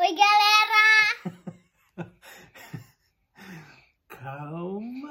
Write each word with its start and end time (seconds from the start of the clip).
Oi, 0.00 0.14
galera! 0.14 1.36
Calma. 4.08 5.10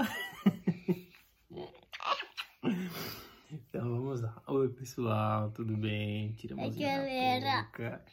Então 3.52 3.84
vamos 3.90 4.22
lá. 4.22 4.42
Oi, 4.48 4.70
pessoal, 4.70 5.52
tudo 5.52 5.76
bem? 5.78 6.34
Tira 6.34 6.56
a 6.56 6.58
Oi, 6.58 6.64
mãozinha 6.64 6.90
da 6.90 6.98
galera. 6.98 7.62
boca. 7.64 8.06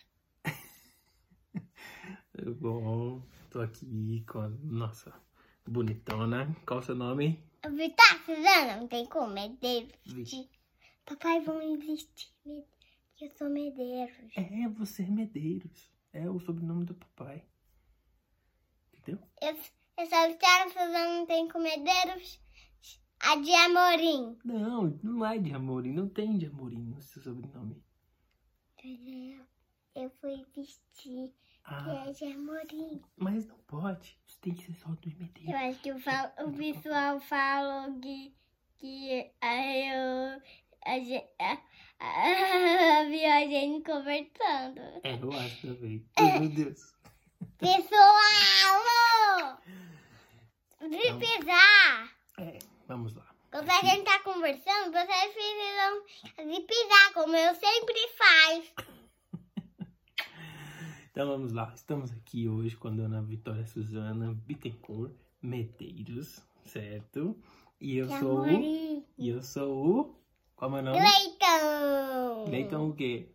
Tudo 2.36 2.54
bom? 2.56 3.22
Tô 3.50 3.60
aqui 3.60 4.22
com 4.28 4.40
a 4.40 4.48
nossa 4.48 5.12
bonitona. 5.66 6.54
Qual 6.66 6.80
o 6.80 6.82
seu 6.82 6.94
nome? 6.94 7.42
Vitar, 7.74 8.18
Suzana, 8.24 8.76
não 8.76 8.86
tem 8.88 9.06
como, 9.06 9.36
é 9.38 9.48
David. 9.48 9.94
Vi- 10.04 10.50
Papai, 11.06 11.40
vão 11.40 11.62
investir, 11.62 12.28
eu 13.20 13.30
sou 13.38 13.48
Medeiros. 13.48 14.32
É, 14.36 14.68
você 14.68 15.04
é 15.04 15.10
Medeiros. 15.10 15.95
É 16.16 16.30
o 16.30 16.40
sobrenome 16.40 16.84
do 16.86 16.94
papai. 16.94 17.44
Entendeu? 18.94 19.22
Eu, 19.42 19.54
eu 19.98 20.06
sou 20.06 20.28
Vitar, 20.28 20.68
Suzana, 20.68 21.18
não 21.18 21.26
tem 21.26 21.48
como, 21.48 21.64
Medeiros. 21.64 22.40
A 23.20 23.36
de 23.36 23.52
Amorim. 23.54 24.38
Não, 24.44 24.98
não 25.02 25.24
é 25.26 25.38
de 25.38 25.52
Amorim. 25.52 25.92
Não 25.92 26.08
tem 26.08 26.36
de 26.38 26.46
Amorim 26.46 26.82
no 26.84 27.00
seu 27.02 27.22
sobrenome. 27.22 27.82
Eu 29.94 30.10
fui 30.20 30.44
vestir, 30.54 31.32
que 31.32 31.34
Ah, 31.64 32.04
é 32.06 32.12
de 32.12 32.24
Amorim. 32.32 33.02
mas 33.16 33.46
não 33.46 33.56
pode. 33.66 34.18
Você 34.26 34.38
tem 34.40 34.54
que 34.54 34.64
ser 34.64 34.74
só 34.74 34.88
dos 34.90 35.12
Eu 35.12 35.18
Medeiros. 35.18 35.54
acho 35.54 35.80
que 35.80 35.92
o, 35.92 35.98
fal- 35.98 36.32
o 36.46 36.52
pessoal 36.52 37.18
falou 37.20 37.98
que, 38.00 38.34
que 38.78 39.30
aí 39.40 39.88
eu, 39.88 40.42
a, 40.86 40.98
ge- 41.00 41.28
a, 41.40 41.58
a, 42.00 43.00
a 43.40 43.46
gente 43.46 43.84
conversando. 43.84 44.80
É, 45.02 45.18
eu 45.20 45.32
acho 45.32 45.66
também. 45.66 46.04
Oh, 46.18 46.38
meu 46.40 46.48
Deus. 46.48 46.94
Pessoal! 47.58 48.84
Não. 50.80 51.18
pisar! 51.18 52.10
É, 52.38 52.58
vamos 52.86 53.14
lá. 53.14 53.26
Quando 53.50 53.70
a 53.70 53.80
gente 53.80 54.04
tá 54.04 54.18
conversando, 54.20 54.92
vocês 54.92 55.32
precisam 55.32 56.52
de 56.52 56.60
pisar, 56.62 57.12
como 57.14 57.34
eu 57.34 57.54
sempre 57.54 58.08
faço. 58.16 58.72
Então 61.10 61.28
vamos 61.28 61.52
lá. 61.54 61.72
Estamos 61.74 62.12
aqui 62.12 62.46
hoje 62.46 62.76
com 62.76 62.88
a 62.88 62.90
dona 62.90 63.22
Vitória 63.22 63.64
Suzana 63.66 64.34
Bittencourt 64.34 65.14
Medeiros, 65.40 66.42
certo? 66.66 67.34
E 67.80 67.96
eu 67.96 68.06
Que 68.06 68.18
sou 68.18 68.34
o. 68.34 68.42
amorim. 68.42 69.02
E 69.16 69.28
eu 69.30 69.42
sou 69.42 69.86
o. 70.00 70.20
Qual 70.56 70.70
é 70.70 70.72
o 70.72 70.82
meu 70.82 70.82
nome? 70.82 70.98
Leitão! 71.06 72.44
Leitão 72.48 72.88
o 72.88 72.94
quê? 72.94 73.28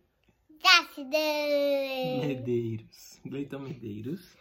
Gratidão! 0.60 2.26
Medeiros. 2.26 3.20
Leitão 3.24 3.60
Medeiros. 3.60 4.36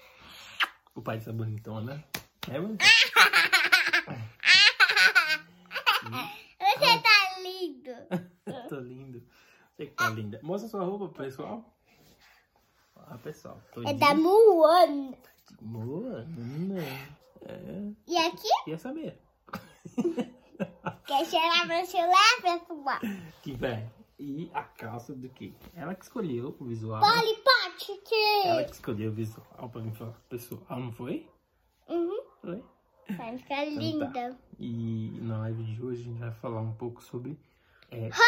O 0.95 1.01
pai 1.01 1.19
dessa 1.19 1.31
bonitona. 1.31 2.03
É, 2.49 2.59
mano? 2.59 2.77
Você 6.59 6.99
tá 7.03 7.39
lindo! 7.43 7.91
Tô 8.67 8.79
lindo. 8.79 9.23
Você 9.75 9.85
que 9.85 9.93
tá 9.93 10.09
linda. 10.09 10.39
Mostra 10.41 10.67
sua 10.67 10.83
roupa, 10.83 11.07
pessoal. 11.09 11.71
Ah, 12.95 13.17
pessoal. 13.19 13.61
Tô 13.73 13.87
É 13.87 13.93
da 13.93 14.15
Moana. 14.15 15.15
Moana. 15.61 16.83
É. 17.45 17.91
E 18.07 18.17
aqui? 18.17 18.47
E 18.65 18.71
essa 18.71 18.91
meia? 18.91 19.19
Quer 21.05 21.25
cheirar 21.25 21.67
meu 21.67 21.85
celular, 21.85 22.41
pessoal? 22.41 22.99
Que 23.41 23.53
vai. 23.53 23.89
E 24.19 24.51
a 24.53 24.63
calça 24.63 25.15
do 25.15 25.27
que? 25.29 25.53
Ela 25.75 25.95
que 25.95 26.03
escolheu 26.03 26.55
o 26.59 26.65
visual. 26.65 27.01
Polipótica! 27.01 28.15
Ela 28.45 28.63
que 28.65 28.71
escolheu 28.73 29.09
o 29.11 29.13
visual 29.13 29.69
pra 29.69 29.81
mim 29.81 29.91
falar 29.93 30.11
com 30.11 30.19
o 30.19 30.29
pessoal. 30.29 30.79
Não 30.79 30.91
foi? 30.91 31.27
Uhum. 31.89 32.23
Foi. 32.41 32.63
Vai 33.17 33.37
ficar 33.37 33.65
Então 33.65 34.11
tá. 34.11 34.19
linda. 34.19 34.39
E 34.59 35.19
na 35.21 35.39
live 35.39 35.63
de 35.63 35.83
hoje 35.83 36.01
a 36.01 36.05
gente 36.05 36.19
vai 36.19 36.31
falar 36.31 36.61
um 36.61 36.73
pouco 36.73 37.01
sobre 37.03 37.37
é, 37.89 38.09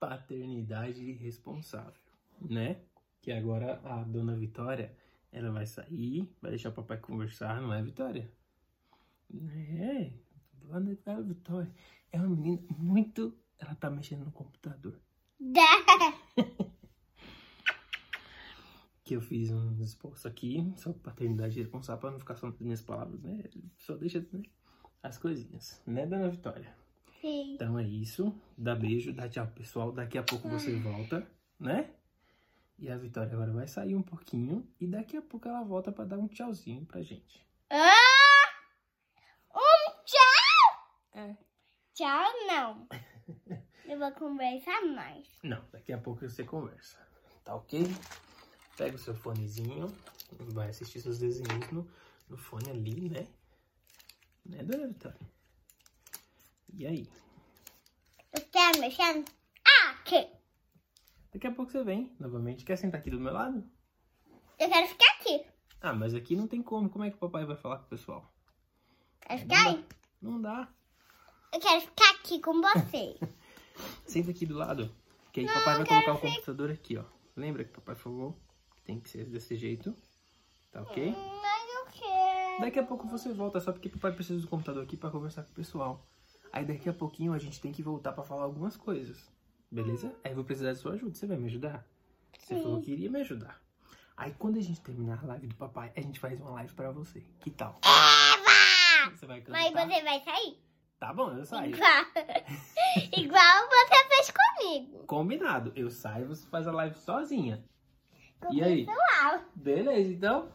paternidade 0.00 1.12
responsável, 1.12 1.92
né? 2.40 2.78
Que 3.22 3.32
agora 3.32 3.80
a 3.84 4.02
dona 4.02 4.34
Vitória, 4.36 4.94
ela 5.32 5.50
vai 5.50 5.66
sair, 5.66 6.28
vai 6.42 6.50
deixar 6.50 6.70
o 6.70 6.72
papai 6.72 6.98
conversar, 6.98 7.60
não 7.60 7.72
é, 7.72 7.80
Vitória? 7.82 8.30
É, 9.32 10.12
a 11.06 11.20
Vitória 11.20 11.72
é 12.12 12.18
uma 12.18 12.28
menina 12.28 12.62
muito... 12.76 13.36
Ela 13.58 13.74
tá 13.74 13.88
mexendo 13.90 14.24
no 14.24 14.32
computador. 14.32 15.00
Que 19.04 19.16
eu 19.16 19.20
fiz 19.20 19.50
um 19.50 19.78
esboço 19.82 20.26
aqui 20.26 20.72
sobre 20.78 20.98
paternidade 21.00 21.60
responsável 21.60 22.00
pra 22.00 22.10
não 22.10 22.18
ficar 22.18 22.36
só 22.36 22.46
nas 22.46 22.58
minhas 22.58 22.80
palavras, 22.80 23.20
né? 23.20 23.44
Só 23.76 23.94
deixa 23.96 24.26
né, 24.32 24.42
as 25.02 25.18
coisinhas, 25.18 25.82
né, 25.86 26.06
dona 26.06 26.30
Vitória? 26.30 26.74
Sim. 27.20 27.54
Então 27.54 27.78
é 27.78 27.82
isso. 27.82 28.34
Dá 28.56 28.74
beijo, 28.74 29.12
dá 29.12 29.28
tchau, 29.28 29.46
pessoal. 29.48 29.92
Daqui 29.92 30.16
a 30.16 30.22
pouco 30.22 30.48
você 30.48 30.74
volta, 30.76 31.26
né? 31.60 31.90
E 32.78 32.90
a 32.90 32.96
Vitória 32.96 33.32
agora 33.32 33.52
vai 33.52 33.68
sair 33.68 33.94
um 33.94 34.02
pouquinho 34.02 34.66
e 34.80 34.86
daqui 34.86 35.16
a 35.16 35.22
pouco 35.22 35.48
ela 35.48 35.62
volta 35.62 35.92
pra 35.92 36.04
dar 36.04 36.18
um 36.18 36.26
tchauzinho 36.26 36.84
pra 36.86 37.02
gente. 37.02 37.46
Ah! 37.70 37.90
Um 39.54 40.04
tchau! 40.04 41.20
É. 41.20 41.36
Tchau, 41.94 42.28
não. 42.48 42.88
Eu 43.86 43.98
vou 44.00 44.10
conversar 44.12 44.84
mais. 44.84 45.28
Não, 45.44 45.64
daqui 45.70 45.92
a 45.92 45.98
pouco 45.98 46.28
você 46.28 46.42
conversa. 46.42 46.98
Tá 47.44 47.54
ok? 47.54 47.84
Pega 48.76 48.96
o 48.96 48.98
seu 48.98 49.14
fonezinho, 49.14 49.86
vai 50.52 50.70
assistir 50.70 51.00
seus 51.00 51.20
desenhos 51.20 51.70
no, 51.70 51.88
no 52.28 52.36
fone 52.36 52.68
ali, 52.68 53.08
né? 53.08 53.28
Né, 54.44 54.64
dona 54.64 54.88
Vitória? 54.88 55.20
E 56.72 56.84
aí? 56.84 57.08
Você 58.32 58.44
tá 58.46 58.72
mexendo? 58.80 59.24
Aqui. 59.88 60.28
Daqui 61.32 61.46
a 61.46 61.52
pouco 61.52 61.70
você 61.70 61.84
vem 61.84 62.12
novamente. 62.18 62.64
Quer 62.64 62.76
sentar 62.76 63.00
aqui 63.00 63.10
do 63.10 63.20
meu 63.20 63.32
lado? 63.32 63.64
Eu 64.58 64.68
quero 64.68 64.88
ficar 64.88 65.12
aqui. 65.20 65.46
Ah, 65.80 65.92
mas 65.92 66.12
aqui 66.12 66.34
não 66.34 66.48
tem 66.48 66.60
como. 66.60 66.90
Como 66.90 67.04
é 67.04 67.10
que 67.10 67.16
o 67.16 67.20
papai 67.20 67.44
vai 67.44 67.56
falar 67.56 67.78
com 67.78 67.86
o 67.86 67.90
pessoal? 67.90 68.34
Quero 69.20 69.40
ficar 69.40 69.68
aí. 69.68 69.84
Não 70.20 70.40
dá. 70.42 70.68
Eu 71.54 71.60
quero 71.60 71.80
ficar 71.82 72.10
aqui 72.10 72.40
com 72.40 72.60
você. 72.60 73.16
Senta 74.04 74.32
aqui 74.32 74.44
do 74.44 74.56
lado. 74.56 74.92
Que 75.32 75.38
aí 75.38 75.46
Não, 75.46 75.54
papai 75.54 75.76
vai 75.76 75.86
colocar 75.86 76.14
o 76.14 76.18
computador 76.18 76.68
aqui, 76.68 76.96
ó. 76.96 77.04
Lembra 77.36 77.62
que 77.62 77.70
papai 77.70 77.94
falou 77.94 78.36
que 78.74 78.82
tem 78.82 78.98
que 78.98 79.08
ser 79.08 79.24
desse 79.26 79.54
jeito? 79.54 79.94
Tá 80.72 80.82
ok? 80.82 81.12
Mas 81.12 81.74
eu 81.76 81.86
quero. 81.92 82.60
Daqui 82.60 82.80
a 82.80 82.82
pouco 82.82 83.06
você 83.06 83.32
volta, 83.32 83.60
só 83.60 83.70
porque 83.70 83.88
papai 83.88 84.10
precisa 84.10 84.40
do 84.40 84.48
computador 84.48 84.82
aqui 84.82 84.96
pra 84.96 85.10
conversar 85.10 85.44
com 85.44 85.52
o 85.52 85.54
pessoal. 85.54 86.04
Aí 86.52 86.64
daqui 86.64 86.88
a 86.88 86.92
pouquinho 86.92 87.32
a 87.32 87.38
gente 87.38 87.60
tem 87.60 87.70
que 87.70 87.84
voltar 87.84 88.10
pra 88.12 88.24
falar 88.24 88.42
algumas 88.42 88.76
coisas. 88.76 89.30
Beleza? 89.70 90.12
Aí 90.24 90.32
eu 90.32 90.34
vou 90.34 90.44
precisar 90.44 90.70
da 90.70 90.76
sua 90.76 90.94
ajuda. 90.94 91.14
Você 91.14 91.24
vai 91.24 91.36
me 91.36 91.46
ajudar? 91.46 91.86
Você 92.36 92.56
Sim. 92.56 92.62
falou 92.64 92.82
que 92.82 92.90
iria 92.90 93.08
me 93.08 93.20
ajudar. 93.20 93.62
Aí 94.16 94.34
quando 94.36 94.58
a 94.58 94.60
gente 94.60 94.80
terminar 94.80 95.22
a 95.22 95.26
live 95.28 95.46
do 95.46 95.54
papai, 95.54 95.92
a 95.96 96.00
gente 96.00 96.18
faz 96.18 96.40
uma 96.40 96.50
live 96.50 96.74
pra 96.74 96.90
você. 96.90 97.20
Que 97.38 97.52
tal? 97.52 97.78
Eva! 97.84 99.16
Você 99.16 99.24
vai 99.24 99.40
cantar? 99.40 99.52
Mas 99.52 99.70
você 99.70 100.02
vai 100.02 100.20
sair? 100.24 100.64
Tá 101.04 101.12
bom, 101.12 101.36
eu 101.36 101.44
saio. 101.44 101.76
Igual. 101.76 102.04
Igual 103.14 103.68
você 103.68 104.08
fez 104.08 104.30
comigo. 104.30 105.04
Combinado. 105.06 105.70
Eu 105.76 105.90
saio, 105.90 106.28
você 106.28 106.46
faz 106.46 106.66
a 106.66 106.72
live 106.72 106.96
sozinha. 106.96 107.62
Com 108.40 108.54
E 108.54 108.64
aí? 108.64 108.86
pessoal. 108.86 109.44
Beleza, 109.54 110.10
então? 110.10 110.52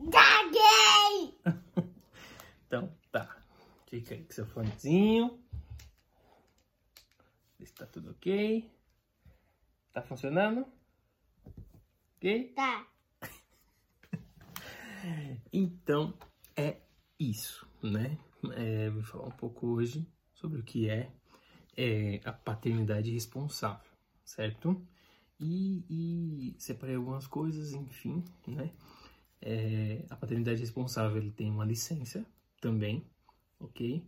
Gaguei! 0.00 1.38
Então, 2.66 2.92
tá. 3.12 3.36
Fica 3.86 4.14
aí 4.16 4.24
com 4.24 4.32
seu 4.32 4.44
fonezinho. 4.46 5.40
Vê 7.56 7.64
se 7.64 7.74
tá 7.74 7.86
tudo 7.86 8.10
ok. 8.10 8.68
Tá 9.92 10.02
funcionando? 10.02 10.66
Ok? 12.16 12.52
Tá. 12.56 12.84
Então, 15.52 16.12
é 16.56 16.78
isso, 17.16 17.64
né? 17.80 18.18
É, 18.52 18.90
vou 18.90 19.02
falar 19.02 19.26
um 19.26 19.32
pouco 19.32 19.66
hoje 19.68 20.06
sobre 20.32 20.60
o 20.60 20.62
que 20.62 20.88
é, 20.88 21.10
é, 21.76 22.20
a 22.24 22.32
paternidade 22.32 23.10
responsável, 23.10 23.90
certo? 24.24 24.80
E, 25.40 25.84
e 25.88 26.56
separei 26.58 26.96
algumas 26.96 27.26
coisas, 27.26 27.72
enfim, 27.72 28.24
né? 28.46 28.70
É, 29.40 30.04
a 30.08 30.16
paternidade 30.16 30.60
responsável 30.60 31.18
ele 31.18 31.30
tem 31.30 31.50
uma 31.50 31.64
licença 31.64 32.24
também, 32.60 33.04
ok? 33.60 34.02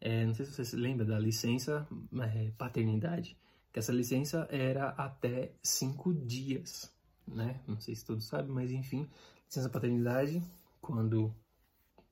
É, 0.00 0.24
não 0.24 0.34
sei 0.34 0.46
se 0.46 0.52
você 0.52 0.64
se 0.64 0.76
lembra 0.76 1.04
da 1.04 1.18
licença 1.18 1.86
é, 2.34 2.50
paternidade, 2.58 3.36
que 3.72 3.78
essa 3.78 3.92
licença 3.92 4.48
era 4.50 4.88
até 4.90 5.52
cinco 5.62 6.12
dias, 6.12 6.92
né? 7.26 7.60
Não 7.66 7.78
sei 7.78 7.94
se 7.94 8.04
todos 8.04 8.24
sabem, 8.24 8.50
mas 8.50 8.72
enfim, 8.72 9.08
licença 9.46 9.68
paternidade, 9.68 10.42
quando. 10.80 11.34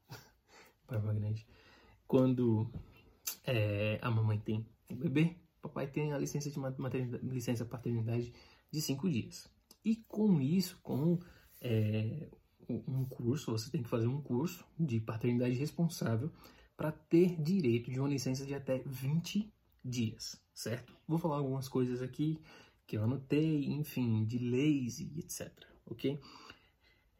Barba 0.86 1.12
grande. 1.12 1.46
Quando 2.08 2.68
é, 3.44 3.98
a 4.02 4.10
mamãe 4.10 4.38
tem 4.38 4.66
o 4.90 4.96
bebê, 4.96 5.36
o 5.58 5.68
papai 5.68 5.86
tem 5.86 6.12
a 6.12 6.18
licença 6.18 6.50
de 6.50 6.58
maternidade, 6.58 7.24
licença 7.26 7.64
paternidade 7.64 8.32
de 8.70 8.80
cinco 8.80 9.08
dias. 9.10 9.48
E 9.84 9.96
com 10.08 10.40
isso, 10.40 10.80
com 10.82 11.18
é, 11.60 12.28
um 12.68 13.04
curso, 13.04 13.52
você 13.52 13.70
tem 13.70 13.82
que 13.82 13.88
fazer 13.88 14.06
um 14.06 14.20
curso 14.20 14.66
de 14.78 15.00
paternidade 15.00 15.54
responsável 15.54 16.32
para 16.76 16.92
ter 16.92 17.40
direito 17.40 17.90
de 17.90 18.00
uma 18.00 18.08
licença 18.08 18.46
de 18.46 18.54
até 18.54 18.82
20 18.86 19.52
dias, 19.84 20.40
certo? 20.54 20.96
Vou 21.06 21.18
falar 21.18 21.36
algumas 21.36 21.68
coisas 21.68 22.00
aqui 22.00 22.38
que 22.86 22.96
eu 22.96 23.04
anotei, 23.04 23.66
enfim, 23.66 24.24
de 24.24 24.38
leis 24.38 24.98
e 25.00 25.12
etc, 25.18 25.52
ok? 25.84 26.18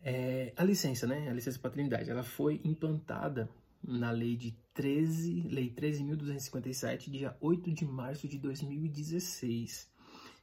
É, 0.01 0.53
a 0.57 0.65
licença, 0.65 1.07
né, 1.07 1.29
a 1.29 1.33
licença 1.33 1.59
paternidade, 1.59 2.09
ela 2.09 2.23
foi 2.23 2.61
implantada 2.65 3.51
na 3.83 4.11
lei 4.11 4.37
de 4.37 4.53
13, 4.75 5.43
lei 5.49 5.71
13.257, 5.71 7.11
dia 7.11 7.37
8 7.41 7.73
de 7.73 7.85
março 7.85 8.29
de 8.29 8.39
2016. 8.39 9.91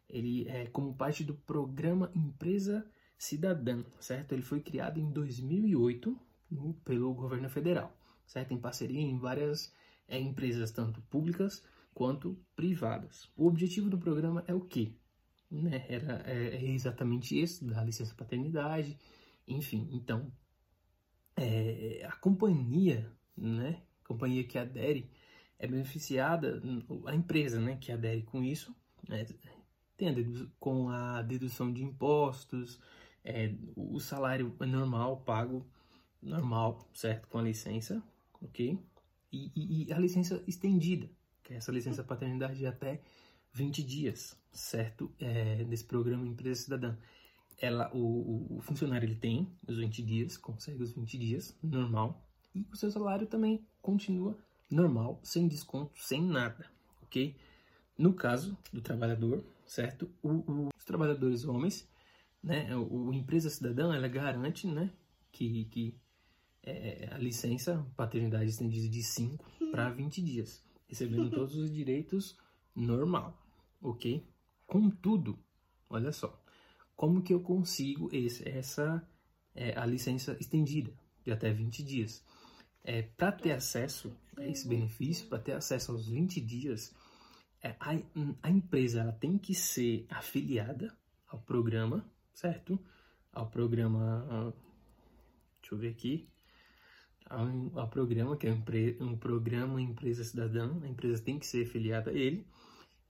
Ele 0.09 0.47
é 0.47 0.67
como 0.67 0.93
parte 0.93 1.23
do 1.23 1.33
programa 1.33 2.11
Empresa 2.15 2.85
Cidadã, 3.17 3.83
certo? 3.99 4.33
Ele 4.33 4.41
foi 4.41 4.59
criado 4.61 4.99
em 4.99 5.11
2008 5.11 6.17
no, 6.51 6.73
pelo 6.73 7.13
governo 7.13 7.49
federal, 7.49 7.95
certo? 8.25 8.53
Em 8.53 8.57
parceria 8.57 9.01
em 9.01 9.17
várias 9.17 9.73
é, 10.07 10.19
empresas, 10.19 10.71
tanto 10.71 11.01
públicas 11.03 11.63
quanto 11.93 12.38
privadas. 12.55 13.29
O 13.35 13.47
objetivo 13.47 13.89
do 13.89 13.97
programa 13.97 14.43
é 14.47 14.53
o 14.53 14.61
quê? 14.61 14.93
Né? 15.49 15.85
Era, 15.88 16.21
é, 16.25 16.55
é 16.55 16.71
exatamente 16.71 17.38
esse, 17.38 17.63
da 17.65 17.83
licença 17.83 18.13
paternidade, 18.13 18.97
enfim. 19.47 19.88
Então, 19.91 20.31
é, 21.35 22.05
a 22.07 22.11
companhia, 22.17 23.11
né? 23.37 23.81
Companhia 24.03 24.43
que 24.43 24.57
adere 24.57 25.09
é 25.57 25.67
beneficiada, 25.67 26.61
a 27.05 27.15
empresa, 27.15 27.59
né? 27.59 27.77
Que 27.77 27.91
adere 27.91 28.21
com 28.23 28.43
isso, 28.43 28.75
né? 29.07 29.25
tem 29.97 30.09
a 30.09 30.47
com 30.59 30.89
a 30.89 31.21
dedução 31.21 31.71
de 31.71 31.83
impostos, 31.83 32.79
é, 33.23 33.53
o 33.75 33.99
salário 33.99 34.55
normal 34.59 35.21
pago, 35.21 35.65
normal, 36.21 36.87
certo? 36.93 37.27
Com 37.27 37.39
a 37.39 37.43
licença, 37.43 38.03
ok? 38.41 38.79
E, 39.31 39.51
e, 39.55 39.88
e, 39.88 39.93
a 39.93 39.99
licença 39.99 40.43
estendida, 40.47 41.09
que 41.43 41.53
é 41.53 41.57
essa 41.57 41.71
licença 41.71 42.03
paternidade 42.03 42.57
de 42.57 42.65
até 42.65 43.01
20 43.53 43.83
dias, 43.83 44.38
certo? 44.51 45.13
É, 45.19 45.63
nesse 45.63 45.85
programa 45.85 46.27
Empresa 46.27 46.61
Cidadã. 46.63 46.97
Ela, 47.57 47.89
o, 47.93 48.57
o, 48.57 48.61
funcionário 48.61 49.05
ele 49.05 49.15
tem 49.15 49.49
os 49.65 49.77
20 49.77 50.03
dias, 50.03 50.38
consegue 50.38 50.83
os 50.83 50.91
20 50.91 51.17
dias, 51.17 51.57
normal, 51.63 52.25
e 52.55 52.65
o 52.71 52.75
seu 52.75 52.89
salário 52.89 53.27
também 53.27 53.63
continua 53.81 54.37
normal, 54.71 55.19
sem 55.21 55.47
desconto, 55.47 55.91
sem 56.01 56.23
nada, 56.23 56.65
ok? 57.03 57.35
No 57.97 58.13
caso 58.13 58.57
do 58.73 58.81
trabalhador, 58.81 59.43
certo? 59.65 60.09
O, 60.23 60.29
o, 60.29 60.69
os 60.75 60.85
trabalhadores 60.85 61.45
homens 61.45 61.87
né, 62.45 62.75
o, 62.75 63.07
o 63.07 63.13
empresa 63.13 63.49
cidadã 63.49 63.95
ela 63.95 64.07
garante 64.07 64.67
né, 64.67 64.91
que, 65.31 65.65
que 65.65 65.95
é, 66.61 67.09
a 67.11 67.17
licença 67.17 67.85
paternidade 67.97 68.49
estendida 68.49 68.87
de 68.87 69.01
5 69.01 69.43
para 69.71 69.89
20 69.89 70.21
dias, 70.21 70.63
recebendo 70.87 71.29
todos 71.33 71.55
os 71.55 71.73
direitos 71.73 72.37
normal, 72.75 73.35
ok? 73.81 74.23
Contudo, 74.67 75.39
olha 75.89 76.11
só, 76.11 76.39
como 76.95 77.23
que 77.23 77.33
eu 77.33 77.39
consigo 77.39 78.09
esse, 78.13 78.47
essa 78.47 79.05
é, 79.55 79.77
a 79.77 79.85
licença 79.85 80.37
estendida 80.39 80.93
de 81.23 81.31
até 81.31 81.51
20 81.51 81.83
dias? 81.83 82.23
É, 82.85 83.01
para 83.01 83.31
ter 83.31 83.51
acesso 83.51 84.15
a 84.37 84.45
esse 84.45 84.67
benefício, 84.67 85.27
para 85.27 85.39
ter 85.39 85.53
acesso 85.53 85.91
aos 85.91 86.07
20 86.07 86.39
dias, 86.39 86.95
é, 87.61 87.75
a, 87.79 87.91
a 88.43 88.49
empresa 88.49 89.01
ela 89.01 89.11
tem 89.11 89.37
que 89.37 89.53
ser 89.53 90.05
afiliada 90.09 90.95
ao 91.27 91.39
programa 91.39 92.07
certo? 92.35 92.77
Ao 93.33 93.47
programa, 93.47 94.53
deixa 95.61 95.73
eu 95.73 95.77
ver 95.77 95.89
aqui, 95.89 96.29
ao, 97.25 97.47
ao 97.79 97.89
programa 97.89 98.37
que 98.37 98.47
é 98.47 98.53
um, 98.53 98.63
um 99.07 99.17
programa 99.17 99.81
Empresa 99.81 100.23
Cidadã, 100.23 100.79
a 100.83 100.88
empresa 100.88 101.23
tem 101.23 101.39
que 101.39 101.47
ser 101.47 101.65
afiliada 101.65 102.11
a 102.11 102.13
ele, 102.13 102.45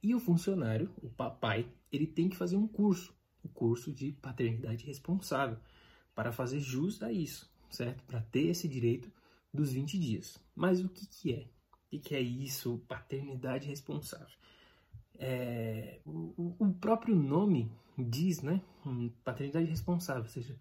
e 0.01 0.15
o 0.15 0.19
funcionário, 0.19 0.89
o 1.01 1.09
papai, 1.09 1.67
ele 1.91 2.07
tem 2.07 2.29
que 2.29 2.37
fazer 2.37 2.55
um 2.55 2.67
curso, 2.67 3.13
o 3.43 3.47
um 3.47 3.51
curso 3.51 3.91
de 3.91 4.11
paternidade 4.13 4.85
responsável, 4.85 5.57
para 6.13 6.31
fazer 6.31 6.59
jus 6.59 7.01
a 7.03 7.11
isso, 7.11 7.51
certo? 7.69 8.03
Para 8.03 8.21
ter 8.21 8.47
esse 8.47 8.67
direito 8.67 9.11
dos 9.55 9.71
20 9.71 9.97
dias. 9.97 10.37
Mas 10.55 10.83
o 10.83 10.89
que, 10.89 11.05
que 11.07 11.33
é? 11.33 11.47
O 11.91 11.99
que, 11.99 12.15
é 12.15 12.21
isso, 12.21 12.81
paternidade 12.87 13.67
responsável? 13.67 14.35
É, 15.17 15.99
o, 16.05 16.55
o, 16.59 16.73
próprio 16.73 17.15
nome 17.15 17.71
diz, 17.97 18.41
né? 18.41 18.61
Paternidade 19.23 19.65
responsável, 19.67 20.23
ou 20.23 20.29
seja, 20.29 20.59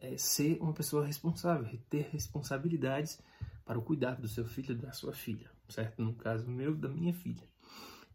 é 0.00 0.16
ser 0.16 0.60
uma 0.60 0.72
pessoa 0.72 1.06
responsável, 1.06 1.78
ter 1.88 2.08
responsabilidades 2.10 3.20
para 3.64 3.78
o 3.78 3.82
cuidado 3.82 4.20
do 4.20 4.28
seu 4.28 4.44
filho 4.44 4.76
da 4.76 4.92
sua 4.92 5.12
filha, 5.12 5.48
certo? 5.68 6.02
No 6.02 6.14
caso 6.14 6.48
meu, 6.48 6.74
da 6.74 6.88
minha 6.88 7.14
filha. 7.14 7.48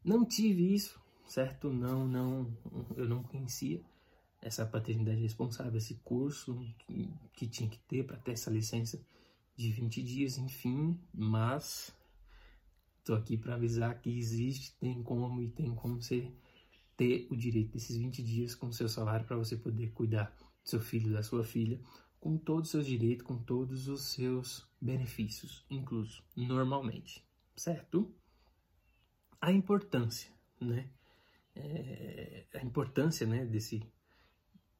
Não 0.03 0.25
tive 0.25 0.73
isso, 0.73 0.99
certo? 1.25 1.71
Não, 1.71 2.05
não, 2.05 2.51
eu 2.95 3.07
não 3.07 3.23
conhecia 3.23 3.81
essa 4.41 4.65
paternidade 4.65 5.21
responsável, 5.21 5.77
esse 5.77 5.95
curso 5.95 6.59
que 7.33 7.47
tinha 7.47 7.69
que 7.69 7.79
ter 7.79 8.05
para 8.05 8.17
ter 8.17 8.33
essa 8.33 8.51
licença 8.51 8.99
de 9.57 9.71
20 9.71 10.01
dias, 10.03 10.37
enfim, 10.37 10.97
mas 11.13 11.93
Estou 13.07 13.15
aqui 13.15 13.37
para 13.37 13.55
avisar 13.55 14.01
que 14.01 14.09
existe, 14.09 14.75
tem 14.81 15.01
como 15.01 15.41
e 15.41 15.47
tem 15.47 15.73
como 15.73 16.01
você 16.01 16.29
ter 16.97 17.25
o 17.31 17.37
direito 17.37 17.71
desses 17.71 17.95
20 17.95 18.21
dias 18.21 18.53
com 18.53 18.69
seu 18.69 18.89
salário 18.89 19.25
para 19.25 19.37
você 19.37 19.55
poder 19.55 19.91
cuidar 19.93 20.25
do 20.61 20.69
seu 20.69 20.81
filho, 20.81 21.13
da 21.13 21.23
sua 21.23 21.41
filha, 21.41 21.79
com 22.19 22.37
todos 22.37 22.63
os 22.65 22.71
seus 22.71 22.85
direitos, 22.85 23.25
com 23.25 23.37
todos 23.37 23.87
os 23.87 24.07
seus 24.07 24.67
benefícios, 24.81 25.63
incluso 25.69 26.21
normalmente, 26.35 27.25
certo? 27.55 28.13
A 29.39 29.53
importância, 29.53 30.29
né? 30.59 30.89
É, 31.55 32.45
a 32.55 32.61
importância, 32.61 33.25
né, 33.25 33.45
desse 33.45 33.81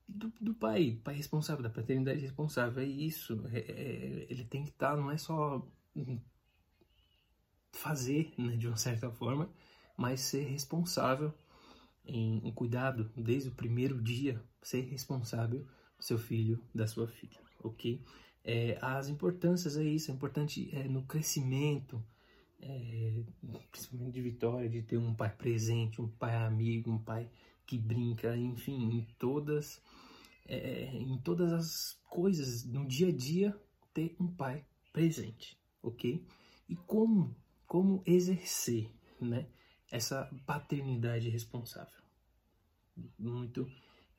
do, 0.08 0.32
do, 0.40 0.54
pai, 0.54 1.00
pai 1.04 1.16
responsável, 1.16 1.64
da 1.64 1.70
paternidade 1.70 2.20
responsável, 2.20 2.82
é 2.82 2.86
isso. 2.86 3.44
É, 3.52 3.60
é, 3.60 4.28
ele 4.30 4.46
tem 4.46 4.64
que 4.64 4.70
estar, 4.70 4.92
tá, 4.92 4.98
não 4.98 5.12
é 5.12 5.18
só 5.18 5.66
fazer, 7.72 8.34
né, 8.38 8.56
de 8.56 8.68
uma 8.68 8.78
certa 8.78 9.12
forma, 9.12 9.50
mas 9.98 10.22
ser 10.22 10.44
responsável 10.46 11.34
em, 12.06 12.48
em 12.48 12.52
cuidado 12.52 13.12
desde 13.16 13.50
o 13.50 13.54
primeiro 13.54 14.02
dia, 14.02 14.42
ser 14.62 14.82
responsável 14.82 15.60
do 15.98 16.04
seu 16.04 16.18
filho, 16.18 16.62
da 16.74 16.88
sua 16.88 17.08
filha, 17.08 17.40
ok? 17.64 18.02
É, 18.44 18.78
as 18.82 19.10
importâncias 19.10 19.76
é 19.76 19.84
isso, 19.84 20.10
é 20.10 20.14
importante 20.14 20.70
é, 20.74 20.88
no 20.88 21.04
crescimento, 21.04 22.02
é, 22.62 23.22
principalmente 23.72 24.14
de 24.14 24.22
Vitória, 24.22 24.70
de 24.70 24.82
ter 24.82 24.98
um 24.98 25.14
pai 25.14 25.30
presente, 25.30 26.02
um 26.02 26.08
pai 26.08 26.36
amigo, 26.36 26.92
um 26.92 26.98
pai 26.98 27.30
que 27.66 27.78
brinca, 27.78 28.36
enfim, 28.38 28.98
em 28.98 29.08
todas, 29.20 29.82
é, 30.48 30.86
em 30.94 31.18
todas 31.20 31.52
as 31.54 32.00
coisas, 32.10 32.66
no 32.66 32.88
dia 32.88 33.10
a 33.10 33.16
dia, 33.16 33.60
ter 33.94 34.16
um 34.20 34.28
pai 34.28 34.66
presente, 34.92 35.60
ok? 35.82 36.26
E 36.70 36.76
como 36.76 37.36
como 37.68 38.02
exercer 38.06 38.90
né, 39.20 39.46
essa 39.92 40.26
paternidade 40.46 41.30
responsável. 41.30 42.02
Muito 43.20 43.70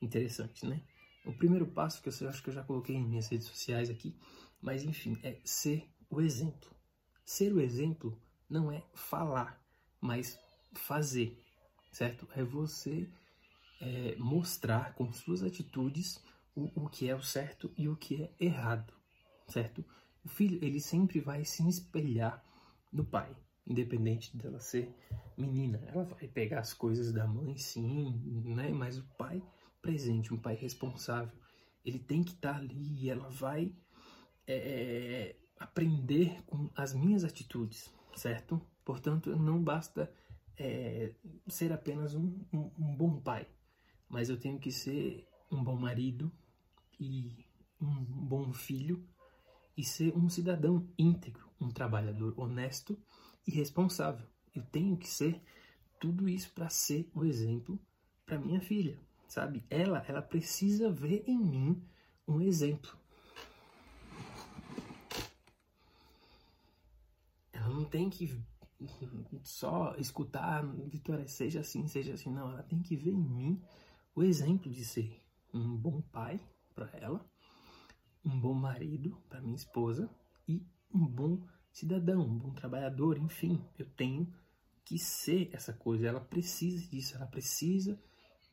interessante, 0.01 0.65
né? 0.65 0.81
O 1.25 1.33
primeiro 1.33 1.65
passo 1.65 2.01
que 2.01 2.09
eu 2.09 2.29
acho 2.29 2.41
que 2.41 2.49
eu 2.49 2.53
já 2.53 2.63
coloquei 2.63 2.95
em 2.95 3.05
minhas 3.05 3.27
redes 3.27 3.47
sociais 3.47 3.89
aqui, 3.89 4.15
mas 4.61 4.83
enfim, 4.83 5.17
é 5.23 5.39
ser 5.43 5.89
o 6.09 6.21
exemplo. 6.21 6.73
Ser 7.25 7.51
o 7.53 7.59
exemplo 7.59 8.21
não 8.49 8.71
é 8.71 8.83
falar, 8.93 9.61
mas 9.99 10.39
fazer, 10.73 11.37
certo? 11.91 12.27
É 12.35 12.43
você 12.43 13.09
é, 13.79 14.15
mostrar 14.17 14.93
com 14.93 15.11
suas 15.11 15.43
atitudes 15.43 16.21
o, 16.55 16.83
o 16.83 16.89
que 16.89 17.09
é 17.09 17.15
o 17.15 17.21
certo 17.21 17.71
e 17.77 17.87
o 17.87 17.95
que 17.95 18.23
é 18.23 18.33
errado, 18.39 18.93
certo? 19.47 19.83
O 20.23 20.29
filho, 20.29 20.59
ele 20.63 20.79
sempre 20.79 21.19
vai 21.19 21.45
se 21.45 21.67
espelhar 21.67 22.43
no 22.91 23.05
pai, 23.05 23.35
independente 23.65 24.35
dela 24.35 24.59
ser 24.59 24.93
menina. 25.37 25.81
Ela 25.87 26.03
vai 26.03 26.27
pegar 26.27 26.59
as 26.59 26.73
coisas 26.73 27.13
da 27.13 27.25
mãe, 27.25 27.57
sim, 27.57 28.11
né? 28.45 28.69
Mas 28.69 28.97
o 28.97 29.03
pai 29.17 29.41
presente, 29.81 30.33
um 30.33 30.37
pai 30.37 30.55
responsável, 30.55 31.37
ele 31.85 31.99
tem 31.99 32.23
que 32.23 32.31
estar 32.31 32.53
tá 32.53 32.59
ali 32.59 33.03
e 33.03 33.09
ela 33.09 33.29
vai 33.29 33.73
é, 34.45 34.55
é, 34.55 35.35
aprender 35.57 36.41
com 36.43 36.69
as 36.75 36.93
minhas 36.93 37.23
atitudes, 37.23 37.93
certo? 38.15 38.61
Portanto, 38.83 39.35
não 39.37 39.63
basta 39.63 40.11
é, 40.57 41.13
ser 41.47 41.71
apenas 41.71 42.15
um, 42.15 42.43
um, 42.51 42.71
um 42.77 42.95
bom 42.95 43.19
pai, 43.21 43.47
mas 44.09 44.29
eu 44.29 44.37
tenho 44.37 44.59
que 44.59 44.71
ser 44.71 45.27
um 45.51 45.63
bom 45.63 45.75
marido 45.75 46.31
e 46.99 47.45
um 47.81 48.03
bom 48.03 48.51
filho 48.51 49.07
e 49.77 49.83
ser 49.83 50.15
um 50.17 50.27
cidadão 50.27 50.85
íntegro, 50.97 51.47
um 51.61 51.69
trabalhador 51.69 52.33
honesto 52.37 52.97
e 53.47 53.51
responsável. 53.51 54.25
Eu 54.53 54.63
tenho 54.63 54.97
que 54.97 55.07
ser 55.07 55.41
tudo 55.99 56.27
isso 56.27 56.51
para 56.51 56.69
ser 56.69 57.09
o 57.13 57.23
exemplo 57.23 57.79
para 58.25 58.39
minha 58.39 58.59
filha, 58.59 58.99
sabe? 59.27 59.63
Ela, 59.69 60.03
ela 60.07 60.21
precisa 60.21 60.91
ver 60.91 61.23
em 61.27 61.37
mim 61.37 61.83
um 62.27 62.41
exemplo. 62.41 62.97
Ela 67.51 67.69
não 67.69 67.85
tem 67.85 68.09
que 68.09 68.37
só 69.43 69.95
escutar, 69.97 70.65
Vitória, 70.65 71.27
seja 71.27 71.61
assim, 71.61 71.87
seja 71.87 72.13
assim, 72.13 72.31
não. 72.31 72.51
Ela 72.51 72.63
tem 72.63 72.81
que 72.81 72.95
ver 72.95 73.11
em 73.11 73.29
mim 73.29 73.61
o 74.19 74.23
exemplo 74.23 74.69
de 74.69 74.83
ser 74.83 75.17
um 75.53 75.77
bom 75.77 76.01
pai 76.01 76.41
para 76.75 76.89
ela, 76.97 77.25
um 78.25 78.37
bom 78.37 78.53
marido 78.53 79.17
para 79.29 79.39
minha 79.39 79.55
esposa 79.55 80.09
e 80.45 80.61
um 80.93 81.05
bom 81.07 81.41
cidadão, 81.71 82.23
um 82.23 82.37
bom 82.37 82.51
trabalhador, 82.51 83.17
enfim, 83.17 83.63
eu 83.77 83.85
tenho 83.85 84.27
que 84.83 84.99
ser 84.99 85.49
essa 85.53 85.71
coisa. 85.71 86.05
Ela 86.05 86.19
precisa 86.19 86.85
disso, 86.89 87.15
ela 87.15 87.27
precisa 87.27 87.97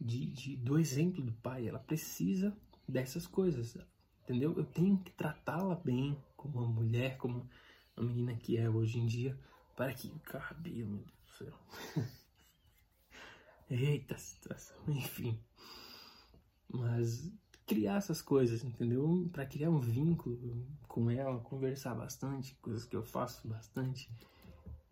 de, 0.00 0.26
de, 0.26 0.56
do 0.56 0.78
exemplo 0.78 1.20
do 1.20 1.32
pai, 1.32 1.66
ela 1.66 1.80
precisa 1.80 2.56
dessas 2.88 3.26
coisas, 3.26 3.76
entendeu? 4.22 4.54
Eu 4.56 4.64
tenho 4.66 4.96
que 4.98 5.10
tratá-la 5.10 5.74
bem 5.74 6.16
como 6.36 6.60
uma 6.60 6.68
mulher, 6.68 7.16
como 7.16 7.44
a 7.96 8.02
menina 8.02 8.36
que 8.36 8.56
é 8.56 8.70
hoje 8.70 9.00
em 9.00 9.06
dia, 9.06 9.36
para 9.74 9.92
que 9.92 10.16
cabelo, 10.20 10.90
meu 10.90 11.04
Deus 11.04 11.24
do 11.24 11.32
céu. 11.32 11.58
Eita 13.68 14.16
situação, 14.16 14.76
enfim. 14.88 15.38
Mas 16.68 17.32
criar 17.66 17.96
essas 17.96 18.22
coisas, 18.22 18.62
entendeu? 18.62 19.28
Para 19.32 19.44
criar 19.44 19.70
um 19.70 19.80
vínculo 19.80 20.64
com 20.86 21.10
ela, 21.10 21.40
conversar 21.40 21.94
bastante, 21.94 22.54
coisas 22.56 22.84
que 22.84 22.94
eu 22.94 23.02
faço 23.02 23.46
bastante, 23.46 24.08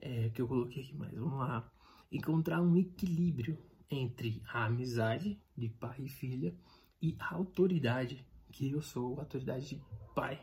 é, 0.00 0.28
que 0.30 0.42
eu 0.42 0.48
coloquei 0.48 0.82
aqui 0.82 0.94
mais. 0.94 1.14
Vamos 1.14 1.38
lá. 1.38 1.70
Encontrar 2.10 2.60
um 2.60 2.76
equilíbrio 2.76 3.56
entre 3.90 4.42
a 4.48 4.64
amizade 4.64 5.40
de 5.56 5.68
pai 5.68 5.96
e 6.00 6.08
filha 6.08 6.54
e 7.00 7.16
a 7.18 7.34
autoridade, 7.34 8.26
que 8.50 8.70
eu 8.70 8.82
sou 8.82 9.18
a 9.18 9.22
autoridade 9.22 9.68
de 9.68 9.82
pai 10.14 10.40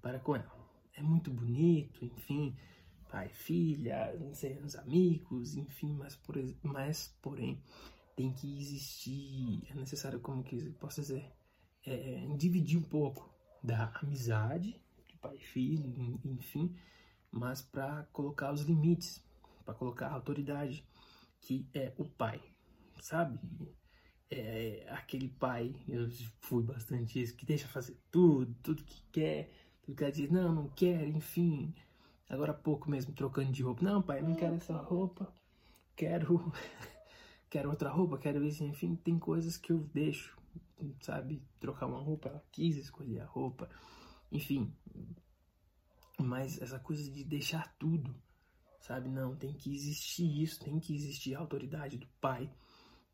para 0.00 0.18
com 0.18 0.34
ela. 0.34 0.56
É 0.94 1.02
muito 1.02 1.30
bonito, 1.30 2.04
enfim, 2.04 2.56
pai, 3.08 3.28
filha, 3.28 4.14
ser 4.32 4.62
os 4.64 4.76
amigos, 4.76 5.56
enfim, 5.56 5.94
mas, 5.94 6.16
por, 6.16 6.36
mas 6.62 7.16
porém 7.22 7.62
tem 8.16 8.32
que 8.32 8.58
existir, 8.58 9.62
é 9.70 9.74
necessário, 9.74 10.20
como 10.20 10.42
que 10.42 10.70
posso 10.80 11.00
dizer, 11.00 11.30
é, 11.84 12.26
dividir 12.36 12.78
um 12.78 12.82
pouco 12.82 13.30
da 13.62 13.92
amizade 14.02 14.80
de 15.06 15.16
pai 15.18 15.36
e 15.36 15.44
filho, 15.44 16.20
enfim, 16.24 16.74
mas 17.30 17.60
para 17.60 18.04
colocar 18.12 18.52
os 18.52 18.62
limites, 18.62 19.22
para 19.64 19.74
colocar 19.74 20.08
a 20.08 20.14
autoridade 20.14 20.86
que 21.40 21.68
é 21.74 21.92
o 21.98 22.04
pai, 22.04 22.40
sabe? 23.00 23.38
É 24.30 24.86
aquele 24.90 25.28
pai, 25.28 25.74
eu 25.86 26.08
fui 26.40 26.62
bastante 26.62 27.20
isso, 27.20 27.36
que 27.36 27.46
deixa 27.46 27.68
fazer 27.68 27.96
tudo, 28.10 28.54
tudo 28.62 28.82
que 28.82 29.02
quer, 29.12 29.50
tudo 29.82 29.96
que 29.96 30.02
ela 30.02 30.12
diz, 30.12 30.30
não, 30.30 30.52
não 30.52 30.68
quer, 30.70 31.06
enfim. 31.06 31.72
Agora 32.28 32.52
há 32.52 32.54
pouco 32.54 32.90
mesmo, 32.90 33.12
trocando 33.12 33.52
de 33.52 33.62
roupa, 33.62 33.84
não, 33.84 34.02
pai, 34.02 34.20
não 34.20 34.34
quero 34.34 34.56
essa 34.56 34.76
roupa, 34.76 35.32
quero, 35.94 36.52
quero 37.48 37.70
outra 37.70 37.88
roupa, 37.88 38.18
quero 38.18 38.44
isso, 38.44 38.64
enfim, 38.64 38.96
tem 38.96 39.18
coisas 39.18 39.56
que 39.56 39.70
eu 39.70 39.78
deixo, 39.94 40.36
sabe? 41.00 41.40
Trocar 41.60 41.86
uma 41.86 42.00
roupa, 42.00 42.28
ela 42.28 42.44
quis 42.50 42.76
escolher 42.76 43.20
a 43.20 43.26
roupa, 43.26 43.68
enfim. 44.32 44.72
Mas 46.18 46.60
essa 46.60 46.80
coisa 46.80 47.08
de 47.10 47.22
deixar 47.22 47.76
tudo, 47.78 48.14
sabe? 48.80 49.08
Não, 49.08 49.36
tem 49.36 49.52
que 49.52 49.72
existir 49.72 50.42
isso, 50.42 50.60
tem 50.64 50.80
que 50.80 50.94
existir 50.94 51.34
a 51.34 51.38
autoridade 51.38 51.96
do 51.96 52.08
pai 52.20 52.50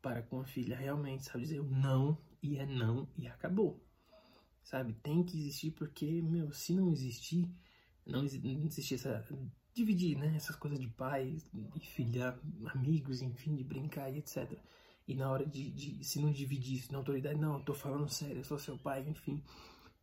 para 0.01 0.23
com 0.23 0.41
a 0.41 0.45
filha 0.45 0.75
realmente, 0.75 1.25
sabe? 1.25 1.43
Dizer 1.43 1.63
não 1.63 2.17
e 2.41 2.57
é 2.57 2.65
não 2.65 3.07
e 3.15 3.27
acabou, 3.27 3.79
sabe? 4.63 4.93
Tem 4.93 5.23
que 5.23 5.37
existir 5.37 5.71
porque, 5.71 6.21
meu, 6.21 6.51
se 6.51 6.73
não 6.73 6.89
existir, 6.89 7.47
não 8.05 8.23
existir 8.23 8.95
essa. 8.95 9.25
dividir, 9.73 10.17
né? 10.17 10.35
Essas 10.35 10.55
coisas 10.55 10.79
de 10.79 10.87
pai 10.87 11.37
e 11.75 11.79
filha, 11.79 12.37
amigos, 12.73 13.21
enfim, 13.21 13.55
de 13.55 13.63
brincar 13.63 14.09
e 14.09 14.17
etc. 14.17 14.57
E 15.07 15.15
na 15.15 15.29
hora 15.29 15.45
de, 15.45 15.71
de 15.71 16.03
se 16.03 16.19
não 16.19 16.31
dividir 16.31 16.77
isso 16.77 16.91
na 16.91 16.97
autoridade, 16.97 17.39
não, 17.39 17.55
eu 17.55 17.63
tô 17.63 17.73
falando 17.73 18.07
sério, 18.09 18.37
eu 18.37 18.43
sou 18.43 18.57
seu 18.57 18.77
pai, 18.77 19.05
enfim. 19.07 19.43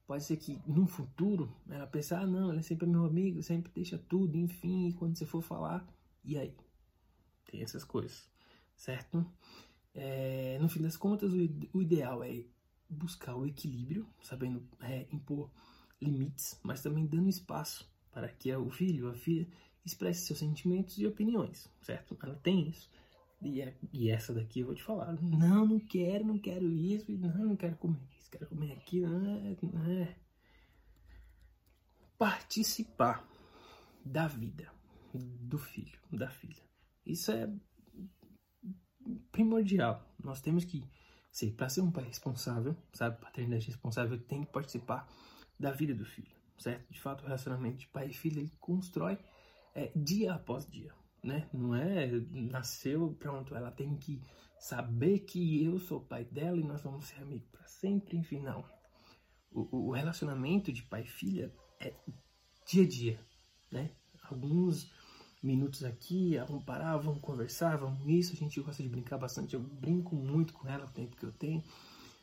Pode 0.07 0.25
ser 0.25 0.37
que 0.37 0.61
no 0.67 0.87
futuro 0.87 1.55
ela 1.69 1.87
pense, 1.87 2.13
ah, 2.13 2.27
não, 2.27 2.51
ele 2.51 2.59
é 2.59 2.63
sempre 2.63 2.87
meu 2.87 3.05
amigo, 3.05 3.43
sempre 3.43 3.71
deixa 3.73 3.97
tudo, 3.97 4.37
enfim, 4.37 4.89
e 4.89 4.93
quando 4.93 5.17
você 5.17 5.25
for 5.25 5.41
falar, 5.41 5.87
e 6.25 6.37
aí? 6.37 6.55
Tem 7.47 7.63
essas 7.63 7.85
coisas, 7.85 8.29
certo? 8.75 9.25
É, 9.95 10.59
no 10.61 10.69
fim 10.69 10.83
das 10.83 10.97
contas, 10.97 11.33
o, 11.33 11.37
o, 11.73 11.83
ideal 11.83 12.23
é 12.25 12.45
buscar 12.89 13.37
o 13.37 13.47
equilíbrio, 13.47 14.07
sabendo 14.21 14.69
é, 14.81 15.07
impor 15.13 15.51
limites, 16.01 16.59
mas 16.63 16.83
também 16.83 17.07
dando 17.07 17.29
espaço 17.29 17.91
para 18.13 18.29
que 18.29 18.55
o 18.55 18.71
filho 18.71 19.09
a 19.09 19.15
filha 19.15 19.47
expresse 19.85 20.27
seus 20.27 20.39
sentimentos 20.39 20.99
e 20.99 21.07
opiniões, 21.07 21.69
certo? 21.83 22.17
Ela 22.23 22.35
tem 22.37 22.69
isso. 22.69 22.91
E, 23.43 23.63
é, 23.63 23.75
e, 23.93 24.11
essa 24.11 24.35
daqui 24.35 24.61
eu 24.61 24.67
vou 24.67 24.75
te 24.75 24.83
falar. 24.83 25.13
Não, 25.23 25.67
não 25.67 25.81
quero, 25.81 26.27
não 26.27 26.39
quero 26.39 26.71
isso, 26.71 27.11
não, 27.13 27.33
não 27.47 27.57
quero 27.57 27.77
comer 27.77 27.99
quero 28.31 28.47
comer 28.47 28.73
aqui, 28.73 29.01
né? 29.01 29.57
É. 29.89 30.17
Participar 32.17 33.27
da 34.05 34.29
vida 34.29 34.71
do 35.13 35.59
filho, 35.59 35.99
da 36.13 36.31
filha. 36.31 36.63
Isso 37.05 37.33
é 37.33 37.51
primordial. 39.33 40.07
Nós 40.23 40.41
temos 40.41 40.65
que 40.65 40.87
para 41.57 41.69
ser 41.69 41.81
um 41.81 41.91
pai 41.91 42.05
responsável, 42.05 42.77
sabe, 42.93 43.21
paternidade 43.21 43.67
responsável, 43.67 44.19
tem 44.21 44.45
que 44.45 44.53
participar 44.53 45.09
da 45.61 45.71
vida 45.71 45.95
do 45.95 46.07
filho, 46.07 46.35
certo? 46.57 46.91
De 46.91 46.99
fato, 46.99 47.21
o 47.21 47.27
relacionamento 47.27 47.77
de 47.77 47.87
pai 47.89 48.09
e 48.09 48.15
filha 48.15 48.41
ele 48.41 48.53
constrói 48.59 49.19
é, 49.75 49.93
dia 49.95 50.33
após 50.33 50.67
dia, 50.67 50.93
né? 51.23 51.49
Não 51.53 51.75
é 51.75 52.09
nasceu, 52.31 53.15
pronto, 53.19 53.55
ela 53.55 53.71
tem 53.71 53.95
que 53.99 54.23
saber 54.59 55.21
que 55.21 55.63
eu 55.63 55.79
sou 55.79 56.01
pai 56.01 56.25
dela 56.25 56.57
e 56.57 56.65
nós 56.65 56.83
vamos 56.83 57.05
ser 57.05 57.21
amigos 57.21 57.49
para 57.51 57.67
sempre, 57.67 58.17
enfim, 58.17 58.41
não. 58.41 58.65
O, 59.53 59.89
o, 59.89 59.91
relacionamento 59.91 60.73
de 60.73 60.83
pai 60.83 61.03
e 61.03 61.09
filha 61.09 61.53
é 61.79 61.93
dia 62.67 62.85
a 62.85 62.89
dia, 62.89 63.21
né? 63.71 63.91
Alguns 64.23 64.91
minutos 65.43 65.85
aqui, 65.85 66.39
vamos 66.49 66.65
parar, 66.65 66.97
vamos 66.97 67.21
conversar, 67.21 67.77
vamos 67.77 68.07
isso, 68.07 68.33
a 68.33 68.37
gente 68.37 68.61
gosta 68.61 68.83
de 68.83 68.89
brincar 68.89 69.19
bastante, 69.19 69.55
eu 69.55 69.61
brinco 69.61 70.15
muito 70.15 70.55
com 70.55 70.69
ela 70.69 70.87
o 70.87 70.91
tempo 70.91 71.17
que 71.17 71.25
eu 71.25 71.33
tenho. 71.33 71.63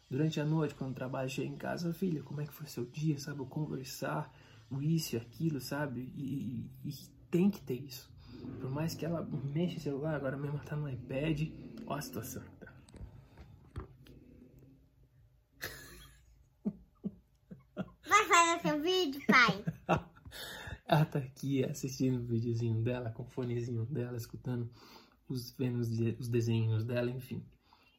Durante 0.09 0.39
a 0.39 0.45
noite, 0.45 0.73
quando 0.75 0.95
trabalho, 0.95 1.29
chego 1.29 1.53
em 1.53 1.57
casa, 1.57 1.93
filha, 1.93 2.23
como 2.23 2.39
é 2.41 2.45
que 2.45 2.53
foi 2.53 2.65
seu 2.67 2.85
dia, 2.85 3.19
sabe? 3.19 3.39
Eu 3.39 3.45
conversar, 3.45 4.33
o 4.69 4.81
isso 4.81 5.15
e 5.15 5.17
aquilo, 5.17 5.59
sabe? 5.59 6.11
E, 6.15 6.69
e, 6.83 6.89
e 6.89 6.93
tem 7.29 7.49
que 7.49 7.61
ter 7.61 7.75
isso. 7.75 8.09
Por 8.61 8.69
mais 8.69 8.95
que 8.95 9.05
ela 9.05 9.27
mexa 9.53 9.77
o 9.77 9.81
celular, 9.81 10.15
agora 10.15 10.37
mesmo 10.37 10.55
ela 10.55 10.65
tá 10.65 10.75
no 10.75 10.89
iPad, 10.89 11.49
Ó 11.89 11.93
a 11.93 12.01
situação. 12.01 12.43
Tá? 12.59 12.73
Vai 18.05 18.25
fazer 18.25 18.61
seu 18.61 18.81
vídeo, 18.81 19.21
pai? 19.25 19.63
Ela 20.85 21.05
tá 21.05 21.19
aqui 21.19 21.63
assistindo 21.65 22.19
o 22.19 22.25
videozinho 22.25 22.81
dela, 22.81 23.09
com 23.11 23.23
o 23.23 23.25
fonezinho 23.25 23.85
dela, 23.85 24.15
escutando 24.17 24.69
os, 25.27 25.51
vendo 25.51 25.79
os, 25.79 25.89
os 26.17 26.29
desenhos 26.29 26.85
dela, 26.85 27.09
enfim. 27.09 27.43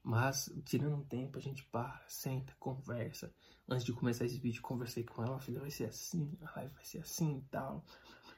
Mas, 0.08 0.50
tirando 0.64 0.96
um 0.96 1.04
tempo, 1.04 1.36
a 1.36 1.40
gente 1.42 1.62
para, 1.64 2.02
senta, 2.08 2.54
conversa. 2.58 3.30
Antes 3.68 3.84
de 3.84 3.92
começar 3.92 4.24
esse 4.24 4.38
vídeo, 4.38 4.62
conversei 4.62 5.04
com 5.04 5.22
ela, 5.22 5.38
filha, 5.38 5.60
vai 5.60 5.70
ser 5.70 5.84
assim, 5.84 6.32
a 6.40 6.50
live 6.56 6.72
vai 6.72 6.84
ser 6.86 7.00
assim 7.00 7.36
e 7.36 7.50
tal. 7.50 7.84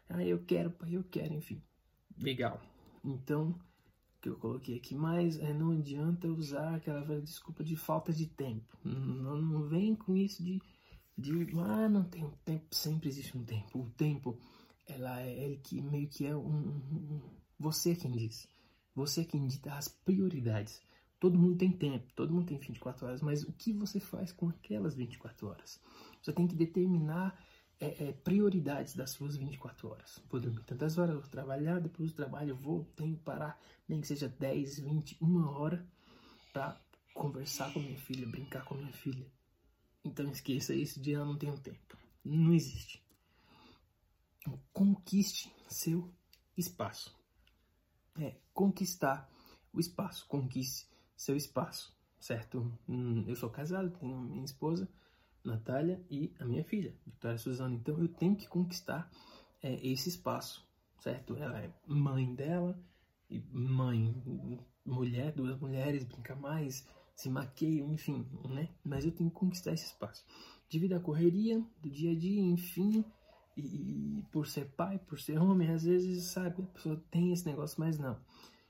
Ah, 0.09 0.25
eu 0.25 0.45
quero, 0.45 0.73
pai, 0.73 0.97
eu 0.97 1.05
quero, 1.05 1.33
enfim. 1.33 1.63
Legal. 2.19 2.61
Então, 3.05 3.57
que 4.21 4.29
eu 4.29 4.37
coloquei 4.37 4.79
aqui, 4.79 4.97
mas 4.97 5.39
é, 5.39 5.55
não 5.55 5.71
adianta 5.71 6.27
usar 6.27 6.75
aquela 6.75 7.05
velha 7.05 7.23
desculpa 7.23 7.63
de 7.63 7.77
falta 7.77 8.13
de 8.13 8.27
tempo. 8.27 8.77
Não, 8.85 9.41
não 9.41 9.69
vem 9.69 9.95
com 9.95 10.17
isso 10.17 10.43
de, 10.43 10.61
de 11.17 11.57
ah, 11.57 11.89
não 11.89 12.03
tem 12.03 12.25
um 12.25 12.33
tempo, 12.45 12.67
sempre 12.75 13.09
existe 13.09 13.39
um 13.39 13.45
tempo. 13.45 13.79
O 13.79 13.91
tempo, 13.91 14.37
ela 14.89 15.21
é 15.21 15.55
que 15.63 15.81
meio 15.81 16.09
que 16.09 16.27
é 16.27 16.35
um, 16.35 16.49
um, 16.49 16.97
um 16.97 17.21
você 17.61 17.95
quem 17.95 18.11
diz. 18.11 18.49
Você 18.93 19.25
quem 19.25 19.47
dita 19.47 19.73
as 19.73 19.87
prioridades. 19.87 20.83
Todo 21.21 21.39
mundo 21.39 21.59
tem 21.59 21.71
tempo, 21.71 22.11
todo 22.17 22.33
mundo 22.33 22.47
tem 22.47 22.59
24 22.59 23.07
horas, 23.07 23.21
mas 23.21 23.43
o 23.45 23.53
que 23.53 23.75
você 23.75 24.01
faz 24.01 24.33
com 24.33 24.49
aquelas 24.49 24.95
24 24.95 25.49
horas? 25.49 25.79
Você 26.23 26.33
tem 26.33 26.47
que 26.47 26.57
determinar 26.57 27.39
é, 27.79 28.09
é, 28.09 28.13
prioridades 28.13 28.95
das 28.95 29.11
suas 29.11 29.37
24 29.37 29.89
horas. 29.89 30.19
Vou 30.31 30.41
dormir 30.41 30.65
tantas 30.65 30.97
horas, 30.97 31.15
vou 31.17 31.29
trabalhar, 31.29 31.79
depois 31.79 32.11
do 32.11 32.17
trabalho 32.17 32.51
eu 32.51 32.57
vou, 32.57 32.87
tenho 32.97 33.17
que 33.17 33.23
parar, 33.23 33.61
nem 33.87 34.01
que 34.01 34.07
seja 34.07 34.31
10, 34.31 34.79
20, 34.81 35.19
uma 35.21 35.51
hora 35.51 35.87
para 36.55 36.81
conversar 37.13 37.71
com 37.71 37.81
minha 37.81 37.99
filha, 37.99 38.27
brincar 38.27 38.65
com 38.65 38.75
minha 38.75 38.93
filha. 38.93 39.27
Então 40.03 40.31
esqueça 40.31 40.75
isso 40.75 40.99
de 41.03 41.11
eu 41.11 41.27
não 41.27 41.37
tenho 41.37 41.59
tempo. 41.59 41.99
Não 42.25 42.55
existe. 42.55 43.03
Conquiste 44.73 45.53
seu 45.69 46.11
espaço. 46.57 47.15
É, 48.19 48.37
conquistar 48.55 49.29
o 49.71 49.79
espaço. 49.79 50.27
Conquiste 50.27 50.89
seu 51.21 51.37
espaço. 51.37 51.95
certo? 52.19 52.73
Hum, 52.89 53.25
eu 53.27 53.37
sou 53.37 53.51
casado, 53.51 53.91
tenho 53.99 54.19
minha 54.19 54.45
esposa, 54.45 54.89
Natália, 55.45 56.03
e 56.11 56.35
a 56.39 56.45
minha 56.45 56.65
filha, 56.65 56.95
Vitória 57.07 57.39
Suzana. 57.39 57.75
Então 57.75 57.99
eu 57.99 58.09
tenho 58.09 58.37
que 58.37 58.47
conquistar 58.49 59.11
é, 59.63 59.75
esse 59.87 60.09
espaço, 60.09 60.67
certo? 60.99 61.37
Ela 61.37 61.61
é 61.61 61.71
mãe 61.87 62.35
dela, 62.35 62.79
e 63.29 63.39
mãe, 63.53 64.15
mulher, 64.85 65.33
duas 65.33 65.59
mulheres, 65.59 66.05
brinca 66.05 66.35
mais, 66.35 66.87
se 67.15 67.29
maqueiam, 67.29 67.93
enfim, 67.93 68.27
né? 68.49 68.69
Mas 68.83 69.05
eu 69.05 69.13
tenho 69.13 69.31
que 69.31 69.37
conquistar 69.37 69.73
esse 69.73 69.87
espaço. 69.87 70.25
Devido 70.71 70.95
à 70.95 71.01
correria 71.01 71.63
do 71.81 71.91
dia 71.91 72.13
a 72.13 72.19
dia, 72.19 72.41
enfim, 72.41 73.05
e, 73.57 74.19
e 74.19 74.23
por 74.33 74.47
ser 74.47 74.71
pai, 74.71 74.99
por 74.99 75.19
ser 75.21 75.39
homem, 75.39 75.71
às 75.71 75.85
vezes, 75.85 76.25
sabe, 76.25 76.63
a 76.63 76.67
pessoa 76.67 77.03
tem 77.11 77.33
esse 77.33 77.47
negócio, 77.47 77.79
mas 77.79 77.99
não. 77.99 78.19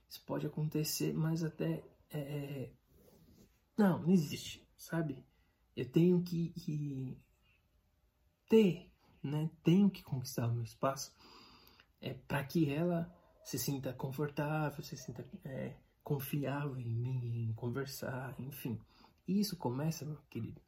Isso 0.08 0.22
pode 0.26 0.46
acontecer, 0.46 1.14
mas 1.14 1.42
até. 1.44 1.82
É... 2.10 2.18
é 2.18 2.72
não, 3.76 4.02
não 4.02 4.10
existe, 4.10 4.66
sabe? 4.76 5.24
Eu 5.74 5.88
tenho 5.90 6.22
que, 6.22 6.50
que 6.50 7.18
ter, 8.46 8.90
né? 9.22 9.50
Tenho 9.62 9.88
que 9.88 10.02
conquistar 10.02 10.48
o 10.48 10.52
meu 10.52 10.62
espaço 10.62 11.14
é, 12.00 12.12
para 12.12 12.44
que 12.44 12.70
ela 12.70 13.10
se 13.42 13.58
sinta 13.58 13.92
confortável, 13.92 14.82
se 14.84 14.96
sinta 14.96 15.26
é, 15.44 15.74
confiável 16.02 16.78
em 16.78 16.90
mim, 16.90 17.48
em 17.48 17.52
conversar, 17.54 18.34
enfim. 18.38 18.78
Isso 19.26 19.56
começa, 19.56 20.04
meu 20.04 20.18
querido, 20.28 20.60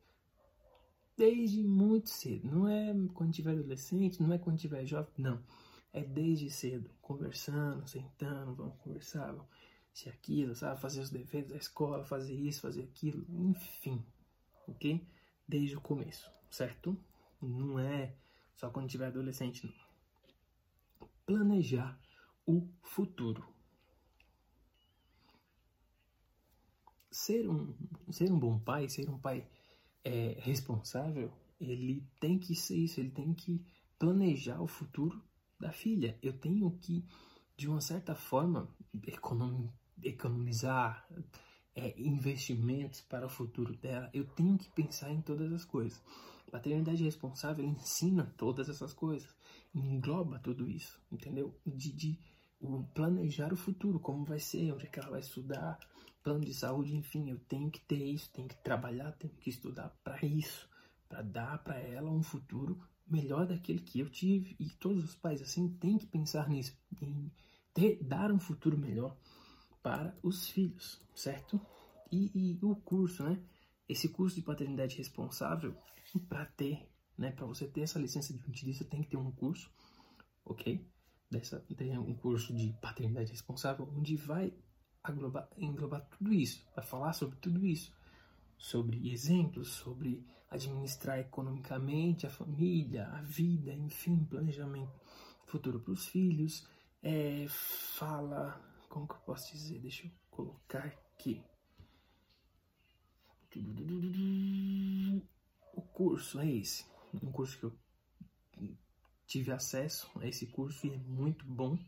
desde 1.17 1.63
muito 1.63 2.09
cedo. 2.11 2.49
Não 2.49 2.69
é 2.69 2.95
quando 3.15 3.33
tiver 3.33 3.53
adolescente, 3.53 4.23
não 4.23 4.33
é 4.33 4.39
quando 4.39 4.59
tiver 4.59 4.87
jovem, 4.87 5.13
não. 5.19 5.43
É 5.93 6.03
desde 6.03 6.49
cedo, 6.49 6.91
conversando, 7.03 7.87
sentando, 7.87 8.55
vamos 8.55 8.77
conversar, 8.79 9.33
vamos 9.33 9.51
se 9.93 10.09
aquilo, 10.09 10.55
sabe? 10.55 10.81
Fazer 10.81 11.01
os 11.01 11.11
deveres 11.11 11.49
da 11.49 11.57
escola, 11.57 12.05
fazer 12.05 12.35
isso, 12.35 12.61
fazer 12.61 12.83
aquilo, 12.83 13.25
enfim, 13.29 14.05
ok? 14.67 15.07
Desde 15.47 15.77
o 15.77 15.81
começo, 15.81 16.31
certo? 16.51 16.97
Não 17.41 17.79
é 17.79 18.15
só 18.57 18.71
quando 18.71 18.89
tiver 18.89 19.07
adolescente, 19.07 19.67
não. 19.67 21.09
Planejar 21.27 21.99
o 22.47 22.69
futuro. 22.83 23.45
Ser 27.11 27.49
um, 27.49 27.75
ser 28.11 28.33
um 28.33 28.39
bom 28.39 28.59
pai, 28.59 28.89
ser 28.89 29.09
um 29.09 29.19
pai 29.19 29.47
é, 30.05 30.37
responsável, 30.41 31.33
ele 31.61 32.07
tem 32.19 32.39
que 32.39 32.55
ser 32.55 32.77
isso, 32.77 33.01
ele 33.01 33.11
tem 33.11 33.35
que 33.35 33.65
planejar 33.99 34.61
o 34.61 34.67
futuro 34.67 35.23
da 35.61 35.73
filha. 35.73 36.19
Eu 36.23 36.33
tenho 36.33 36.71
que, 36.79 37.05
de 37.57 37.69
uma 37.69 37.81
certa 37.81 38.15
forma, 38.15 38.75
economizar 40.03 41.07
é, 41.75 41.95
investimentos 42.01 43.01
para 43.01 43.27
o 43.27 43.31
futuro 43.31 43.77
dela. 43.77 44.11
Eu 44.13 44.25
tenho 44.25 44.59
que 44.59 44.71
pensar 44.71 45.11
em 45.11 45.21
todas 45.21 45.53
as 45.53 45.65
coisas. 45.65 46.03
Paternidade 46.51 47.03
responsável 47.03 47.65
ensina 47.65 48.31
todas 48.37 48.69
essas 48.69 48.93
coisas, 48.93 49.35
engloba 49.75 50.39
tudo 50.39 50.69
isso, 50.69 51.01
entendeu? 51.11 51.59
De, 51.67 51.91
de 51.93 52.19
planejar 52.95 53.53
o 53.55 53.57
futuro, 53.57 53.99
como 53.99 54.25
vai 54.25 54.39
ser, 54.39 54.71
onde 54.73 54.85
é 54.85 54.89
que 54.89 55.01
ela 55.01 55.11
vai 55.11 55.21
estudar, 55.21 55.79
plano 56.23 56.45
de 56.45 56.53
saúde, 56.53 56.95
enfim, 56.95 57.31
eu 57.31 57.39
tenho 57.49 57.71
que 57.71 57.81
ter 57.81 58.05
isso, 58.05 58.31
tenho 58.33 58.49
que 58.49 58.57
trabalhar, 58.57 59.13
tenho 59.13 59.33
que 59.35 59.49
estudar 59.49 59.89
para 60.05 60.25
isso, 60.27 60.69
para 61.09 61.23
dar 61.23 61.59
para 61.65 61.79
ela 61.79 62.11
um 62.11 62.23
futuro 62.23 62.79
melhor 63.07 63.47
daquele 63.47 63.81
que 63.81 64.01
eu 64.01 64.11
tive. 64.11 64.55
E 64.61 64.69
todos 64.71 65.03
os 65.05 65.15
pais 65.15 65.41
assim 65.41 65.69
têm 65.69 65.97
que 65.97 66.07
pensar 66.07 66.49
nisso, 66.49 66.77
em 67.01 67.33
ter, 67.73 67.99
dar 68.03 68.31
um 68.31 68.39
futuro 68.39 68.77
melhor 68.77 69.17
para 69.83 70.17
os 70.23 70.49
filhos, 70.49 71.01
certo? 71.15 71.61
E, 72.11 72.31
e 72.35 72.59
o 72.63 72.77
curso, 72.77 73.25
né? 73.25 73.43
Esse 73.89 74.09
curso 74.09 74.37
de 74.37 74.43
paternidade 74.43 74.97
responsável, 74.97 75.77
para 76.29 76.47
ter, 76.47 76.89
né? 77.17 77.33
Para 77.33 77.47
você 77.47 77.67
ter 77.67 77.83
essa 77.83 77.99
licença 77.99 78.33
de 78.33 78.73
você 78.73 78.85
tem 78.85 79.03
que 79.03 79.11
ter 79.11 79.17
um 79.17 79.33
curso, 79.33 79.71
ok? 80.45 80.87
Dessa, 81.31 81.61
tem 81.77 81.99
um 81.99 82.15
curso 82.15 82.55
de 82.55 82.73
paternidade 82.81 83.31
responsável, 83.31 83.89
onde 83.97 84.17
vai 84.17 84.53
englobar, 85.09 85.49
englobar 85.57 86.07
tudo 86.11 86.33
isso, 86.33 86.65
vai 86.77 86.85
falar 86.85 87.13
sobre 87.15 87.37
tudo 87.39 87.67
isso, 87.67 87.93
sobre 88.59 89.11
exemplos, 89.11 89.69
sobre 89.69 90.25
administrar 90.51 91.19
economicamente 91.19 92.27
a 92.27 92.31
família, 92.31 93.09
a 93.09 93.23
vida, 93.23 93.73
enfim, 93.73 94.25
planejamento 94.25 94.93
futuro 95.47 95.81
para 95.81 95.93
os 95.93 96.07
filhos, 96.07 96.67
é, 97.03 97.47
fala, 97.49 98.61
como 98.93 99.09
que 99.09 99.15
eu 99.15 99.21
posso 99.21 99.51
dizer? 99.53 99.81
Deixa 99.81 100.07
eu 100.07 100.11
colocar 100.31 100.85
aqui. 100.85 101.43
O 105.75 105.81
curso 105.81 106.39
é 106.39 106.51
esse, 106.51 106.85
um 107.15 107.33
curso 107.33 107.59
que 107.59 107.65
eu 107.65 107.79
tive 109.27 109.51
acesso 109.51 110.11
a 110.21 110.27
esse 110.27 110.47
curso 110.47 110.87
e 110.87 110.91
é 110.93 110.99
muito 110.99 111.47
bom 111.47 111.79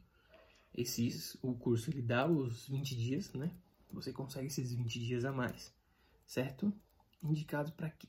esses, 0.72 1.36
o 1.42 1.54
curso 1.54 1.90
ele 1.90 2.00
dá 2.00 2.26
os 2.26 2.68
20 2.68 2.96
dias, 2.96 3.32
né? 3.34 3.54
Você 3.92 4.10
consegue 4.10 4.46
esses 4.46 4.72
20 4.72 4.98
dias 4.98 5.24
a 5.26 5.32
mais, 5.32 5.74
certo? 6.26 6.72
Indicado 7.22 7.70
para 7.72 7.90
quê? 7.90 8.08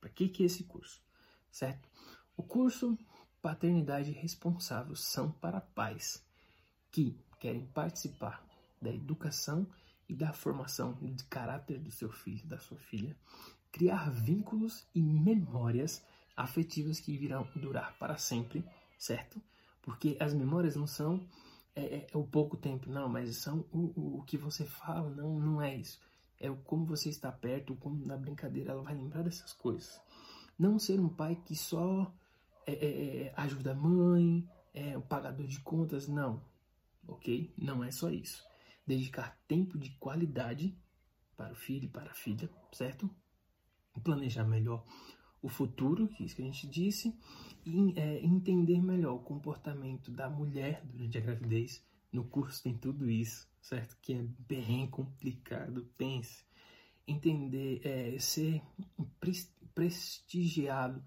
Para 0.00 0.10
que 0.10 0.28
que 0.28 0.42
é 0.42 0.46
esse 0.46 0.64
curso? 0.64 1.00
Certo? 1.48 1.88
O 2.36 2.42
curso 2.42 2.98
Paternidade 3.40 4.10
Responsável 4.10 4.96
são 4.96 5.30
para 5.30 5.60
pais 5.60 6.24
que 6.90 7.16
querem 7.42 7.66
participar 7.74 8.46
da 8.80 8.94
educação 8.94 9.66
e 10.08 10.14
da 10.14 10.32
formação 10.32 10.96
de 11.02 11.24
caráter 11.24 11.80
do 11.80 11.90
seu 11.90 12.08
filho, 12.08 12.46
da 12.46 12.56
sua 12.56 12.78
filha, 12.78 13.16
criar 13.72 14.12
vínculos 14.12 14.86
e 14.94 15.02
memórias 15.02 16.04
afetivas 16.36 17.00
que 17.00 17.18
virão 17.18 17.48
durar 17.56 17.98
para 17.98 18.16
sempre, 18.16 18.64
certo? 18.96 19.42
Porque 19.82 20.16
as 20.20 20.32
memórias 20.32 20.76
não 20.76 20.86
são 20.86 21.20
é, 21.74 21.82
é, 21.82 22.06
é, 22.12 22.16
o 22.16 22.22
pouco 22.22 22.56
tempo, 22.56 22.88
não, 22.88 23.08
mas 23.08 23.34
são 23.38 23.64
o, 23.72 23.92
o, 23.96 24.18
o, 24.18 24.22
que 24.22 24.36
você 24.36 24.64
fala, 24.64 25.10
não, 25.10 25.40
não 25.40 25.60
é 25.60 25.74
isso. 25.74 26.00
É 26.38 26.48
o 26.48 26.56
como 26.58 26.86
você 26.86 27.08
está 27.08 27.32
perto, 27.32 27.74
como 27.74 28.06
na 28.06 28.16
brincadeira 28.16 28.70
ela 28.70 28.82
vai 28.82 28.94
lembrar 28.94 29.22
dessas 29.22 29.52
coisas. 29.52 30.00
Não 30.56 30.78
ser 30.78 31.00
um 31.00 31.08
pai 31.08 31.34
que 31.44 31.56
só 31.56 32.14
é, 32.64 32.72
é, 32.72 32.86
é 33.26 33.34
ajuda 33.36 33.72
a 33.72 33.74
mãe, 33.74 34.48
é 34.72 34.96
um 34.96 35.02
pagador 35.02 35.46
de 35.46 35.58
contas, 35.58 36.06
não, 36.06 36.40
ok? 37.06 37.52
Não 37.56 37.82
é 37.82 37.90
só 37.90 38.10
isso. 38.10 38.44
Dedicar 38.86 39.38
tempo 39.46 39.78
de 39.78 39.90
qualidade 39.98 40.76
para 41.36 41.52
o 41.52 41.56
filho 41.56 41.86
e 41.86 41.88
para 41.88 42.10
a 42.10 42.14
filha, 42.14 42.50
certo? 42.72 43.10
Planejar 44.02 44.44
melhor 44.44 44.84
o 45.40 45.48
futuro, 45.48 46.08
que 46.08 46.22
é 46.22 46.26
isso 46.26 46.36
que 46.36 46.42
a 46.42 46.46
gente 46.46 46.66
disse, 46.68 47.18
e 47.66 47.98
é, 47.98 48.24
entender 48.24 48.80
melhor 48.80 49.14
o 49.14 49.22
comportamento 49.22 50.10
da 50.10 50.30
mulher 50.30 50.84
durante 50.84 51.18
a 51.18 51.20
gravidez. 51.20 51.84
No 52.12 52.24
curso 52.24 52.62
tem 52.62 52.76
tudo 52.76 53.10
isso, 53.10 53.48
certo? 53.60 53.96
Que 54.00 54.14
é 54.14 54.22
bem 54.22 54.86
complicado, 54.88 55.88
pense. 55.96 56.44
Entender, 57.06 57.80
é, 57.84 58.18
ser 58.18 58.62
prestigiado 59.74 61.04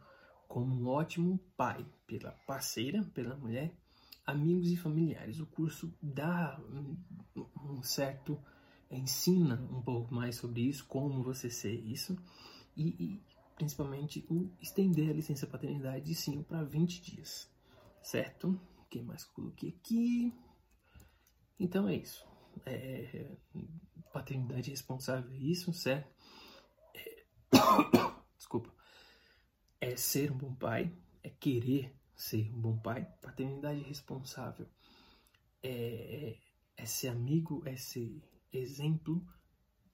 como 0.47 0.75
um 0.75 0.87
ótimo 0.87 1.39
pai 1.55 1.85
pela 2.05 2.31
parceira, 2.31 3.03
pela 3.13 3.35
mulher, 3.35 3.73
amigos 4.25 4.71
e 4.71 4.77
familiares. 4.77 5.39
O 5.39 5.45
curso 5.45 5.93
dá 6.01 6.59
um 7.35 7.83
certo, 7.83 8.39
ensina 8.89 9.55
um 9.71 9.81
pouco 9.81 10.13
mais 10.13 10.37
sobre 10.37 10.61
isso, 10.61 10.85
como 10.87 11.23
você 11.23 11.49
ser 11.49 11.73
isso, 11.73 12.17
e, 12.75 12.89
e 13.03 13.23
principalmente 13.55 14.25
o 14.29 14.51
estender 14.61 15.09
a 15.09 15.13
licença 15.13 15.47
paternidade 15.47 16.05
de 16.05 16.15
5 16.15 16.43
para 16.43 16.63
20 16.63 17.01
dias, 17.01 17.49
certo? 18.01 18.59
O 18.77 18.85
que 18.85 19.01
mais 19.01 19.23
coloquei 19.23 19.69
aqui? 19.69 20.33
Então 21.59 21.87
é 21.87 21.95
isso. 21.95 22.25
É, 22.65 23.31
paternidade 24.13 24.69
responsável 24.69 25.31
é 25.31 25.37
isso, 25.37 25.71
certo? 25.73 26.09
É, 26.93 27.25
desculpa. 28.37 28.73
É 29.79 29.95
ser 29.95 30.31
um 30.31 30.37
bom 30.37 30.55
pai, 30.55 30.91
é 31.21 31.29
querer 31.29 31.95
ser 32.15 32.51
um 32.53 32.61
bom 32.61 32.77
pai. 32.77 33.05
Paternidade 33.21 33.81
responsável 33.81 34.67
é, 35.61 36.37
é 36.77 36.85
ser 36.85 37.09
amigo, 37.09 37.61
é 37.65 37.75
ser 37.75 38.21
exemplo, 38.51 39.25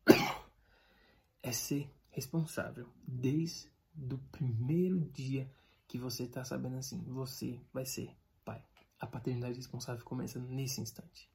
é 1.41 1.51
ser 1.51 1.89
responsável 2.09 2.87
desde 3.07 3.69
o 3.95 4.17
primeiro 4.31 4.99
dia 5.11 5.51
que 5.87 5.97
você 5.97 6.23
está 6.23 6.43
sabendo 6.43 6.77
assim, 6.77 7.01
você 7.03 7.59
vai 7.73 7.85
ser 7.85 8.15
pai. 8.45 8.63
A 8.99 9.07
paternidade 9.07 9.55
responsável 9.55 10.05
começa 10.05 10.39
nesse 10.39 10.79
instante, 10.79 11.29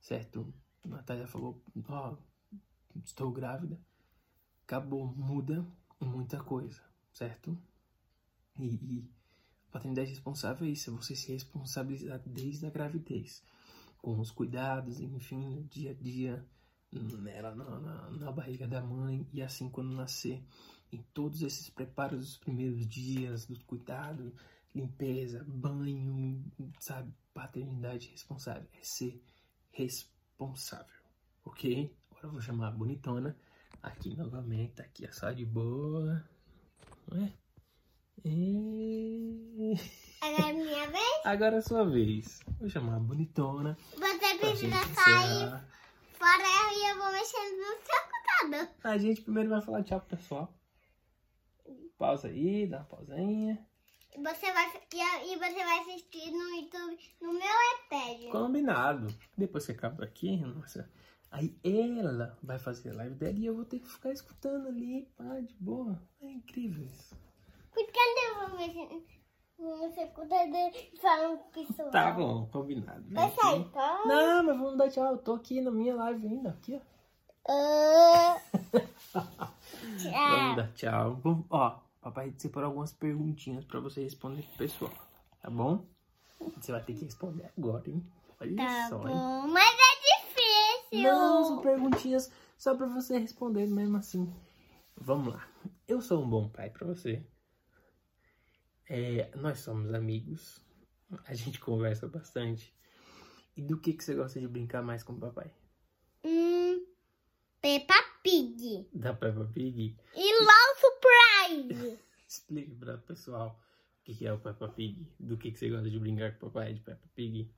certo? 0.00 0.52
Natália 0.84 1.26
falou, 1.26 1.62
ó, 1.88 2.12
oh, 2.12 2.58
estou 3.04 3.32
grávida, 3.32 3.80
acabou, 4.62 5.06
muda 5.06 5.66
muita 6.00 6.42
coisa, 6.42 6.82
certo? 7.12 7.58
E, 8.58 8.66
e 8.66 9.10
paternidade 9.70 10.10
responsável 10.10 10.66
é 10.66 10.70
isso, 10.70 10.90
é 10.90 10.92
você 10.92 11.14
se 11.14 11.32
responsabilizar 11.32 12.20
desde 12.26 12.66
a 12.66 12.70
gravidez, 12.70 13.42
com 13.98 14.18
os 14.18 14.30
cuidados, 14.30 15.00
enfim, 15.00 15.38
no 15.38 15.64
dia 15.64 15.90
a 15.90 15.94
dia, 15.94 16.44
nela 16.92 17.54
na, 17.54 17.78
na, 17.78 18.10
na 18.10 18.32
barriga 18.32 18.66
da 18.66 18.82
mãe 18.82 19.26
e 19.32 19.42
assim 19.42 19.68
quando 19.68 19.92
nascer, 19.92 20.42
em 20.92 21.02
todos 21.14 21.42
esses 21.42 21.70
preparos 21.70 22.18
dos 22.18 22.38
primeiros 22.38 22.86
dias, 22.86 23.46
do 23.46 23.58
cuidado, 23.64 24.34
limpeza, 24.74 25.44
banho, 25.46 26.44
sabe, 26.80 27.12
paternidade 27.32 28.08
responsável, 28.08 28.68
é 28.72 28.82
ser 28.82 29.22
responsável, 29.70 31.00
ok? 31.44 31.94
Agora 32.10 32.26
eu 32.26 32.32
vou 32.32 32.40
chamar 32.40 32.68
a 32.68 32.72
bonitona 32.72 33.36
aqui 33.82 34.16
novamente, 34.16 34.74
tá 34.74 34.82
aqui 34.82 35.06
a 35.06 35.12
só 35.12 35.30
de 35.30 35.44
boa, 35.44 36.24
não 37.08 37.24
é? 37.24 37.32
E... 38.24 39.74
Agora 40.20 40.48
é 40.48 40.52
minha 40.52 40.90
vez. 40.90 41.20
Agora 41.24 41.56
é 41.56 41.60
sua 41.60 41.84
vez. 41.84 42.40
Vou 42.58 42.68
chamar 42.68 42.96
a 42.96 43.00
bonitona. 43.00 43.76
Você 43.92 44.38
precisa 44.38 44.76
sair 44.94 45.50
fora 46.12 46.74
e 46.74 46.90
eu 46.90 46.98
vou 46.98 47.12
mexendo 47.12 47.56
no 47.56 47.76
seu 47.84 48.00
computador. 48.10 48.76
A 48.84 48.98
gente 48.98 49.22
primeiro 49.22 49.48
vai 49.48 49.62
falar 49.62 49.82
tchau 49.82 50.00
pro 50.00 50.16
pessoal. 50.16 50.54
Pausa 51.96 52.28
aí, 52.28 52.66
dá 52.66 52.78
uma 52.78 52.84
pausinha. 52.84 53.66
E 54.12 54.18
Você 54.18 54.52
vai, 54.52 54.66
e, 55.24 55.36
você 55.36 55.64
vai 55.64 55.78
assistir 55.80 56.30
no 56.30 56.56
YouTube 56.56 56.98
no 57.20 57.32
meu 57.32 57.42
iPad. 57.42 58.32
Combinado. 58.32 59.14
Depois 59.36 59.64
que 59.64 59.72
acaba 59.72 60.04
aqui, 60.04 60.36
nossa. 60.36 60.90
Aí 61.30 61.56
ela 61.62 62.36
vai 62.42 62.58
fazer 62.58 62.90
a 62.90 62.94
live 62.94 63.14
dela 63.14 63.38
e 63.38 63.46
eu 63.46 63.54
vou 63.54 63.64
ter 63.64 63.78
que 63.78 63.88
ficar 63.88 64.12
escutando 64.12 64.66
ali, 64.66 65.08
pá, 65.16 65.40
de 65.40 65.54
boa. 65.54 66.02
É 66.20 66.26
incrível 66.26 66.84
isso. 66.84 67.14
Por 67.72 67.86
que 67.86 67.98
eu 67.98 68.48
vou 68.48 68.58
mexer 68.58 69.04
no 69.58 69.92
seu 69.94 70.06
computador 70.08 70.70
e 70.74 70.96
falar 70.98 71.28
com 71.28 71.34
o 71.34 71.64
pessoal? 71.66 71.90
Tá 71.90 72.10
bom, 72.12 72.46
combinado. 72.46 73.04
Vai 73.10 73.30
sair, 73.32 73.64
tá? 73.70 74.02
Não, 74.06 74.42
mas 74.44 74.56
vamos 74.58 74.76
dar 74.78 74.90
tchau. 74.90 75.04
Eu 75.12 75.18
tô 75.18 75.34
aqui 75.34 75.60
na 75.60 75.70
minha 75.70 75.94
live 75.94 76.26
ainda. 76.26 76.50
Aqui, 76.50 76.74
ó. 76.74 76.90
Vamos 79.12 80.02
tchau. 80.02 80.56
dar 80.56 80.72
tchau. 80.74 81.14
Vamos- 81.22 81.46
Ó, 81.50 81.78
papai 82.00 82.32
separou 82.36 82.68
algumas 82.68 82.92
perguntinhas 82.92 83.64
pra 83.64 83.80
você 83.80 84.02
responder 84.02 84.42
pro 84.42 84.58
pessoal. 84.58 84.92
Tá 85.42 85.50
bom? 85.50 85.84
Você 86.58 86.72
vai 86.72 86.82
ter 86.82 86.94
que 86.94 87.04
responder 87.04 87.50
agora, 87.56 87.88
hein? 87.88 88.04
Olha 88.40 88.56
Tá 88.56 88.88
só, 88.88 88.96
hein? 89.08 89.14
bom, 89.14 89.46
mas 89.48 89.64
é 89.74 90.26
difícil. 90.26 91.02
Não, 91.12 91.44
são 91.44 91.58
perguntinhas 91.62 92.30
só 92.56 92.74
pra 92.74 92.86
você 92.86 93.18
responder 93.18 93.66
mesmo 93.66 93.96
assim. 93.96 94.32
Vamos 94.96 95.34
lá. 95.34 95.46
Eu 95.88 96.00
sou 96.00 96.22
um 96.22 96.28
bom 96.28 96.48
pai 96.48 96.70
pra 96.70 96.86
você. 96.86 97.22
É, 98.92 99.30
nós 99.36 99.60
somos 99.60 99.94
amigos. 99.94 100.60
A 101.24 101.32
gente 101.32 101.60
conversa 101.60 102.08
bastante. 102.08 102.74
E 103.56 103.62
do 103.62 103.78
que, 103.78 103.92
que 103.92 104.02
você 104.02 104.16
gosta 104.16 104.40
de 104.40 104.48
brincar 104.48 104.82
mais 104.82 105.04
com 105.04 105.12
o 105.12 105.20
papai? 105.20 105.48
Hum, 106.24 106.84
Peppa 107.62 107.94
Pig. 108.20 108.88
Da 108.92 109.14
Peppa 109.14 109.44
Pig? 109.54 109.96
E 110.12 110.44
LOL 110.44 111.68
Surprise. 111.70 112.00
Explique 112.26 112.74
para 112.74 112.96
o 112.96 113.02
pessoal 113.02 113.60
o 114.00 114.04
que 114.04 114.12
que 114.12 114.26
é 114.26 114.32
o 114.32 114.40
Peppa 114.40 114.68
Pig. 114.68 115.06
Do 115.20 115.38
que, 115.38 115.52
que 115.52 115.58
você 115.60 115.70
gosta 115.70 115.88
de 115.88 115.98
brincar 116.00 116.36
com 116.36 116.48
o 116.48 116.50
papai 116.50 116.74
de 116.74 116.80
Peppa 116.80 117.08
Pig? 117.14 117.48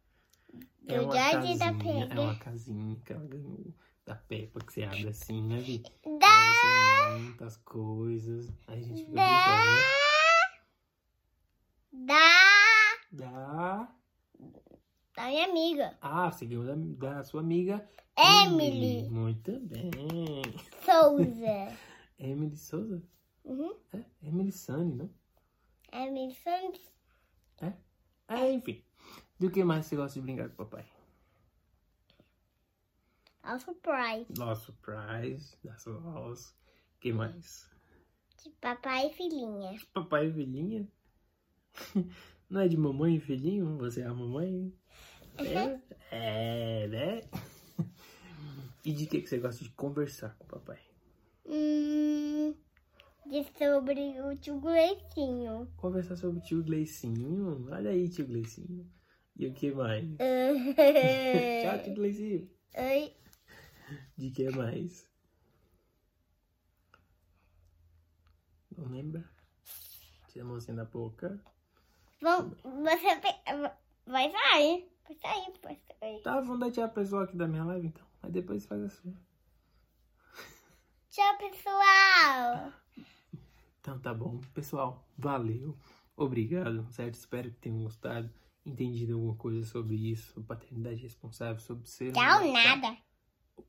É 0.87 1.01
uma 1.01 1.14
da 1.14 1.31
casinha, 1.31 2.09
é 2.11 2.21
uma 2.21 2.38
casinha 2.38 3.01
que 3.07 3.12
ela 3.14 3.27
ganhou 3.27 3.75
da 4.05 4.16
Peppa, 4.16 4.61
que 4.61 4.71
você 4.71 4.83
abre 4.83 5.09
assim, 5.09 5.42
né, 5.42 5.61
Vi? 5.61 5.79
Da... 5.79 6.27
Aí 6.29 7.21
você 7.23 7.23
monta 7.23 7.47
as 7.47 7.57
coisas, 7.57 8.53
aí 8.66 8.81
a 8.81 8.83
gente 8.83 9.07
fica 9.07 9.12
brincando, 9.12 10.12
né? 11.92 12.12
Da... 13.12 13.88
Da... 15.14 15.27
Minha 15.27 15.46
amiga. 15.46 15.96
Ah, 16.01 16.31
você 16.31 16.46
ganhou 16.46 16.64
da, 16.64 16.75
da 16.75 17.22
sua 17.22 17.40
amiga 17.40 17.87
Emily 18.16 19.09
Muito 19.11 19.61
bem. 19.61 20.42
Souza. 20.85 21.77
Emily 22.18 22.57
Souza? 22.57 23.03
Uhum. 23.44 23.77
É, 23.92 24.05
Emily 24.22 24.53
Sunny, 24.53 24.94
não? 24.94 25.11
Emily 25.92 26.35
Santos. 26.35 26.92
Ah, 28.29 28.48
enfim. 28.48 28.83
Do 29.38 29.51
que 29.51 29.62
mais 29.62 29.85
você 29.85 29.96
gosta 29.96 30.18
de 30.18 30.25
brincar 30.25 30.48
com 30.48 30.62
o 30.62 30.66
papai? 30.66 30.87
Ao 33.42 33.59
Surprise. 33.59 34.33
Lost 34.38 34.64
Surprise, 34.64 35.57
das 35.62 35.85
Lost. 35.85 36.55
Que 37.01 37.12
mais? 37.12 37.68
De 38.42 38.48
papai 38.51 39.09
e 39.09 39.12
filhinha. 39.12 39.79
Papai 39.92 40.29
e 40.29 40.33
filhinha? 40.33 40.88
Não 42.53 42.61
é 42.61 42.69
de 42.69 42.77
mamãe 42.77 43.17
e 43.17 43.19
filhinho? 43.19 43.79
Você 43.79 44.03
é 44.03 44.05
a 44.05 44.12
mamãe? 44.12 44.71
É, 45.38 45.81
é 46.11 46.87
né? 46.87 47.21
E 48.85 48.93
de 48.93 49.07
que, 49.07 49.23
que 49.23 49.27
você 49.27 49.38
gosta 49.38 49.65
de 49.65 49.71
conversar 49.71 50.37
com 50.37 50.45
o 50.45 50.49
papai? 50.49 50.79
Hum, 51.47 52.55
de 53.25 53.43
sobre 53.57 54.21
o 54.21 54.37
tio 54.37 54.61
Gleicinho. 54.61 55.67
Conversar 55.79 56.15
sobre 56.17 56.41
o 56.41 56.43
tio 56.43 56.62
Gleicinho. 56.62 57.71
Olha 57.71 57.88
aí, 57.88 58.07
tio 58.11 58.27
Gleicinho. 58.27 58.87
E 59.35 59.47
o 59.47 59.55
que 59.55 59.73
mais? 59.73 60.05
Tchau, 61.62 61.83
tio 61.85 61.95
Gleicinho. 61.95 62.51
Oi. 62.77 63.15
De 64.15 64.31
que 64.31 64.51
mais? 64.51 65.11
Não 68.77 68.91
lembra? 68.91 69.25
Tira 70.29 70.45
a 70.45 70.49
mãozinha 70.49 70.77
da 70.77 70.85
boca. 70.85 71.43
Você 72.22 73.26
vai 74.06 74.30
sair. 74.30 74.88
Vai 75.04 75.16
sair, 75.20 75.52
vai 75.62 75.78
sair. 76.00 76.22
Tá, 76.22 76.40
vamos 76.40 76.61
dar 76.61 76.70
tchau 76.70 76.88
pessoal 76.88 77.22
aqui 77.24 77.37
da 77.37 77.48
minha 77.48 77.64
live 77.64 77.88
então. 77.88 78.06
Aí 78.22 78.30
depois 78.30 78.64
faz 78.64 78.82
a 78.82 78.88
sua. 78.88 79.12
Tchau, 81.11 81.37
pessoal. 81.38 82.72
Então 83.80 83.98
tá 83.98 84.14
bom. 84.14 84.40
Pessoal, 84.54 85.04
valeu. 85.18 85.76
Obrigado, 86.16 86.87
certo? 86.92 87.14
Espero 87.14 87.50
que 87.50 87.58
tenham 87.58 87.82
gostado. 87.82 88.30
Entendido 88.64 89.14
alguma 89.14 89.35
coisa 89.35 89.66
sobre 89.68 89.96
isso, 89.96 90.32
sobre 90.35 90.46
paternidade 90.46 91.02
responsável, 91.02 91.61
sobre 91.61 91.88
ser. 91.88 92.11
um 92.11 92.12
Tchau, 92.12 92.40
bom 92.40 92.52
pai. 92.52 92.64
nada. 92.64 92.96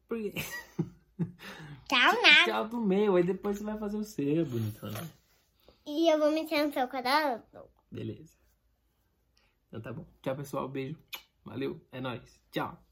Por 0.08 0.20
quê? 0.20 0.34
Tchau, 1.90 2.22
nada. 2.22 2.46
Tchau 2.46 2.68
do 2.68 2.80
meu, 2.80 3.16
aí 3.16 3.24
depois 3.24 3.58
você 3.58 3.64
vai 3.64 3.78
fazer 3.80 3.98
o 3.98 4.04
seu, 4.04 4.46
bonitona. 4.46 5.12
E 5.86 6.08
eu 6.14 6.20
vou 6.20 6.32
mexer 6.32 6.64
no 6.66 6.72
seu 6.72 6.88
cadastro. 6.88 7.68
Beleza. 7.92 8.43
Então 9.74 9.82
tá 9.82 9.92
bom. 9.92 10.06
Tchau, 10.22 10.36
pessoal. 10.36 10.70
Beijo. 10.70 11.00
Valeu. 11.44 11.82
É 11.92 12.00
nóis. 12.00 12.40
Tchau. 12.52 12.83